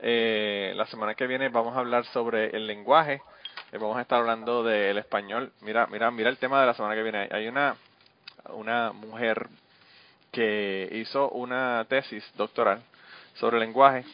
[0.00, 3.20] Eh, la semana que viene vamos a hablar sobre el lenguaje.
[3.72, 5.52] Eh, vamos a estar hablando del español.
[5.60, 7.28] Mira, mira, mira el tema de la semana que viene.
[7.30, 7.76] Hay una,
[8.50, 9.46] una mujer
[10.32, 12.80] que hizo una tesis doctoral
[13.34, 14.04] sobre el lenguaje.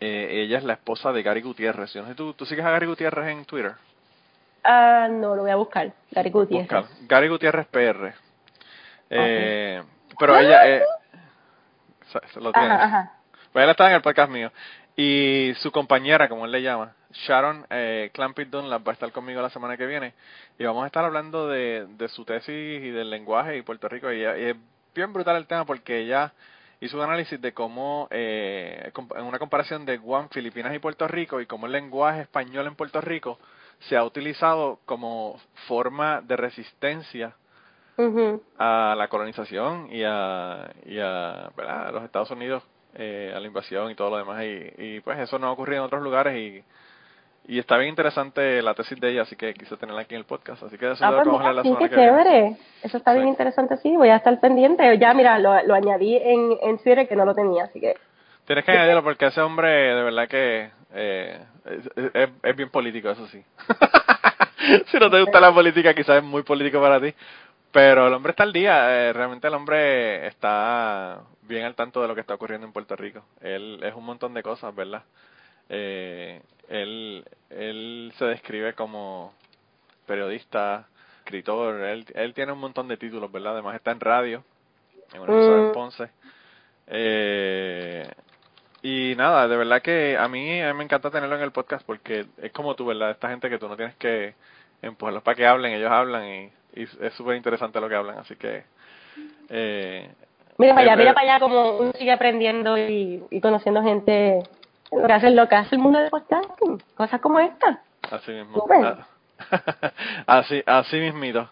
[0.00, 1.92] Eh, ella es la esposa de Gary Gutiérrez.
[1.92, 3.74] Yo no sé, ¿tú, ¿Tú sigues a Gary Gutiérrez en Twitter?
[4.64, 5.92] Ah, no, lo voy a buscar.
[6.10, 6.68] Gary Gutiérrez.
[6.70, 6.84] Buscar.
[7.06, 8.14] Gary Gutiérrez PR.
[9.10, 9.82] Eh,
[10.18, 10.82] Pero ella eh,
[12.12, 12.76] se- se lo tiene.
[13.52, 14.52] Pues él está en el podcast mío.
[14.94, 18.10] Y su compañera, como él le llama, Sharon eh,
[18.50, 20.14] Dunlap, va a estar conmigo la semana que viene.
[20.58, 24.12] Y vamos a estar hablando de, de su tesis y del lenguaje y Puerto Rico.
[24.12, 24.56] Y, y es
[24.94, 26.32] bien brutal el tema porque ella
[26.80, 31.40] hizo un análisis de cómo, eh, en una comparación de Guam, Filipinas y Puerto Rico,
[31.40, 33.38] y cómo el lenguaje español en Puerto Rico
[33.80, 37.34] se ha utilizado como forma de resistencia
[38.58, 41.88] a la colonización y a, y a, ¿verdad?
[41.88, 42.62] a los Estados Unidos,
[42.94, 44.44] eh, a la invasión y todo lo demás.
[44.44, 46.62] Y, y pues eso no ha ocurrido en otros lugares y,
[47.48, 50.26] y está bien interesante la tesis de ella, así que quise tenerla aquí en el
[50.26, 50.62] podcast.
[50.62, 51.94] Así que eso Ah, pues mira, la sí, que viene.
[51.96, 52.56] chévere.
[52.82, 53.96] Eso está bien interesante, sí.
[53.96, 54.96] Voy a estar pendiente.
[54.98, 57.96] Ya, mira, lo, lo añadí en, en Twitter que no lo tenía, así que...
[58.46, 63.10] Tienes que añadirlo porque ese hombre de verdad que eh, es, es- es bien político,
[63.10, 63.42] eso sí.
[64.86, 67.14] si no te gusta la política, quizás es muy político para ti.
[67.70, 72.08] Pero el hombre está al día, eh, realmente el hombre está bien al tanto de
[72.08, 73.22] lo que está ocurriendo en Puerto Rico.
[73.42, 75.02] Él es un montón de cosas, ¿verdad?
[75.68, 79.32] Eh, él, él se describe como
[80.06, 80.86] periodista,
[81.18, 83.52] escritor, él, él tiene un montón de títulos, ¿verdad?
[83.54, 84.44] Además está en radio,
[85.12, 85.72] en una emisora en Mm.
[85.72, 86.08] Ponce.
[86.86, 88.08] Eh,
[88.82, 91.84] y nada, de verdad que a mí, a mí me encanta tenerlo en el podcast
[91.84, 93.10] porque es como tú, ¿verdad?
[93.10, 94.34] Esta gente que tú no tienes que
[94.80, 98.36] empujarlos para que hablen, ellos hablan y, y es súper interesante lo que hablan, así
[98.36, 98.62] que...
[99.50, 100.08] Eh,
[100.58, 104.42] Mira para allá, eh, mira para allá como uno sigue aprendiendo y, y conociendo gente
[104.92, 107.82] lo que hace lo que hace el mundo del podcasting, cosas como esta.
[108.10, 108.66] Así mismo.
[110.26, 111.48] Así, así mismito.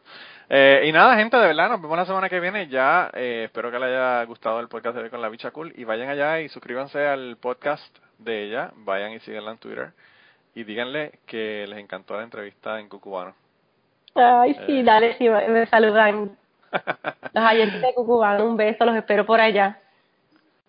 [0.49, 2.67] Eh, y nada, gente, de verdad, nos vemos la semana que viene.
[2.69, 5.73] Ya eh, espero que les haya gustado el podcast de hoy con la bicha cool.
[5.77, 8.71] Y vayan allá y suscríbanse al podcast de ella.
[8.77, 9.93] Vayan y síganla en Twitter.
[10.55, 13.35] Y díganle que les encantó la entrevista en Cucubano.
[14.15, 14.83] Ay, sí, Eh.
[14.83, 16.37] dale, sí, me saludan.
[17.33, 19.79] Los oyentes de Cucubano, un beso, los espero por allá.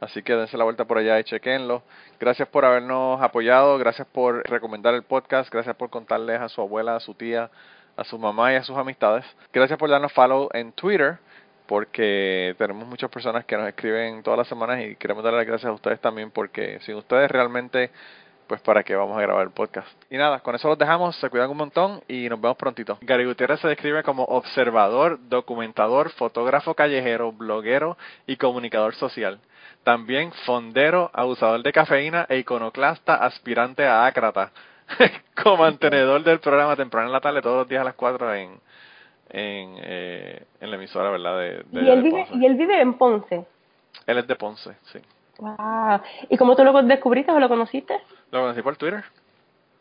[0.00, 1.82] Así que dense la vuelta por allá y chequenlo.
[2.20, 6.96] Gracias por habernos apoyado, gracias por recomendar el podcast, gracias por contarles a su abuela,
[6.96, 7.50] a su tía,
[7.96, 9.24] a su mamá y a sus amistades.
[9.52, 11.18] Gracias por darnos follow en Twitter,
[11.66, 15.70] porque tenemos muchas personas que nos escriben todas las semanas y queremos darle las gracias
[15.70, 17.90] a ustedes también, porque sin ustedes realmente,
[18.46, 19.88] pues para qué vamos a grabar el podcast.
[20.10, 22.98] Y nada, con eso los dejamos, se cuidan un montón y nos vemos prontito.
[23.00, 29.38] Gary Gutiérrez se describe como observador, documentador, fotógrafo callejero, bloguero y comunicador social.
[29.82, 34.50] También fondero, abusador de cafeína e iconoclasta aspirante a ácrata.
[35.42, 38.50] Como mantenedor del programa temprano en la tarde todos los días a las 4 en,
[39.30, 41.38] en, eh, en la emisora, ¿verdad?
[41.38, 43.44] De, de- Y él, de vive, y él vive en Ponce.
[44.06, 44.98] Él es de Ponce, sí.
[45.38, 46.00] Wow.
[46.28, 48.00] ¿Y cómo tú lo descubriste o lo conociste?
[48.30, 49.04] Lo conocí por Twitter.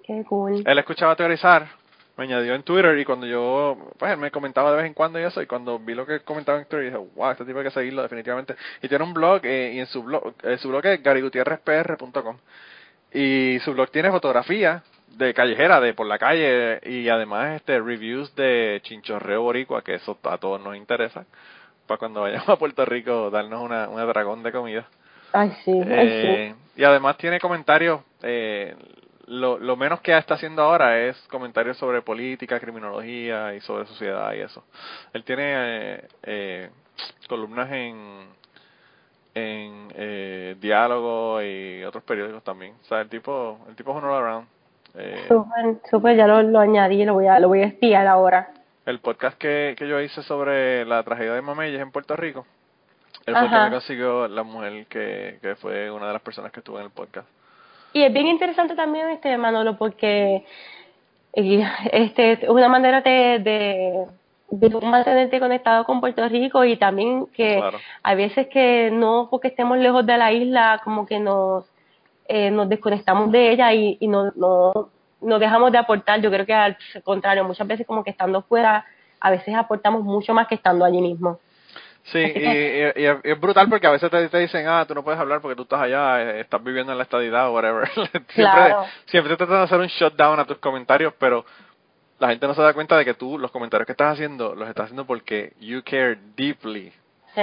[0.03, 0.63] Qué cool.
[0.65, 1.67] Él escuchaba teorizar,
[2.17, 5.19] me añadió en Twitter y cuando yo, pues él me comentaba de vez en cuando
[5.19, 7.65] y eso, y cuando vi lo que comentaba en Twitter dije, wow, este tipo hay
[7.65, 8.55] que seguirlo definitivamente.
[8.81, 12.37] Y tiene un blog, eh, y en su blog, eh, su blog es garigutierrezpr.com.
[13.13, 18.35] Y su blog tiene fotografía de callejera, de por la calle, y además este reviews
[18.35, 21.25] de chinchorreo boricua, que eso a todos nos interesa,
[21.87, 24.87] para cuando vayamos a Puerto Rico darnos una, una dragón de comida.
[25.33, 28.75] Ay, sí, ay, Eh, y además tiene comentarios, eh,
[29.27, 34.33] lo, lo menos que está haciendo ahora es comentarios sobre política, criminología y sobre sociedad
[34.33, 34.63] y eso.
[35.13, 36.69] Él tiene eh, eh,
[37.27, 38.27] columnas en,
[39.35, 42.75] en eh, Diálogo y otros periódicos también.
[42.81, 44.47] O sea, el tipo, el tipo es un all around.
[44.95, 45.27] Eh, sí.
[45.27, 48.51] Súper, súper, ya lo, lo añadí, lo voy a, lo voy a espiar ahora.
[48.85, 52.45] el podcast que, que yo hice sobre la tragedia de Mameyes en Puerto Rico,
[53.25, 53.65] el que Ajá.
[53.65, 56.91] me consiguió la mujer que, que fue una de las personas que estuvo en el
[56.91, 57.27] podcast.
[57.93, 60.45] Y es bien interesante también, este Manolo, porque
[61.33, 63.39] eh, este es una manera de,
[64.49, 67.77] de, mantenerte conectado con Puerto Rico y también que Claro.
[68.01, 71.65] hay veces que no porque estemos lejos de la isla, como que nos,
[72.27, 74.89] eh, nos desconectamos de ella y, y no, no,
[75.21, 76.19] no dejamos de aportar.
[76.21, 78.85] Yo creo que al contrario, muchas veces como que estando fuera,
[79.19, 81.39] a veces aportamos mucho más que estando allí mismo.
[82.05, 85.03] Sí, y, y- y es brutal porque a veces te, te dicen, ah, tú no
[85.03, 87.87] puedes hablar porque tú estás allá, eh, estás viviendo en la estadidad o whatever.
[87.93, 88.85] siempre, Claro.
[89.05, 91.45] siempre te tratan de hacer un shutdown a tus comentarios, pero
[92.19, 94.67] la gente no se da cuenta de que tú, los comentarios que estás haciendo, los
[94.67, 96.91] estás haciendo porque you care deeply.
[97.35, 97.41] Sí.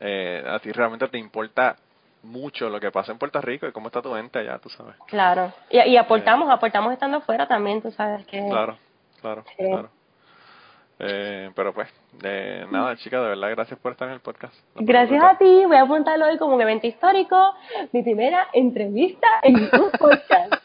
[0.00, 1.76] Eh, a ti realmente te importa
[2.24, 4.96] mucho lo que pasa en Puerto Rico y cómo está tu gente allá, tú sabes.
[5.06, 5.52] Claro.
[5.70, 8.44] Y, y aportamos, aportamos estando fuera también, tú sabes que...
[8.48, 8.76] Claro,
[9.20, 9.90] claro, claro.
[10.98, 11.88] Eh, pero pues,
[12.22, 14.54] eh, nada, chica, de verdad, gracias por estar en el podcast.
[14.76, 17.54] Gracias a ti, voy a apuntarlo hoy como un evento histórico,
[17.92, 20.54] mi primera entrevista en un podcast.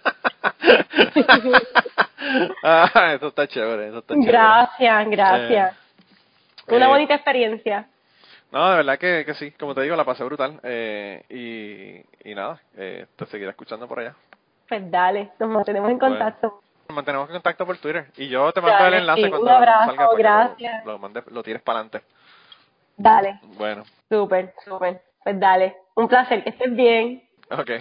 [2.64, 4.32] Ah, eso está chévere, eso está chévere.
[4.32, 5.78] Gracias, eh, gracias.
[6.68, 7.88] Una eh, bonita experiencia.
[8.52, 10.60] No, de verdad que, que sí, como te digo, la pasé brutal.
[10.64, 14.16] Eh, y, y nada, te seguiré escuchando por allá.
[14.68, 16.62] Pues dale, nos mantenemos en contacto
[16.94, 18.12] mantenemos en contacto por Twitter.
[18.18, 20.86] Y yo te mando el enlace sí, cuando un abrazo, salga gracias.
[20.86, 22.02] Lo, lo, lo tires para adelante.
[22.98, 23.40] Dale.
[23.58, 23.84] Bueno.
[24.10, 25.02] Súper, súper.
[25.24, 25.78] Pues dale.
[25.96, 27.24] Un placer, que estés bien.
[27.52, 27.72] Ok.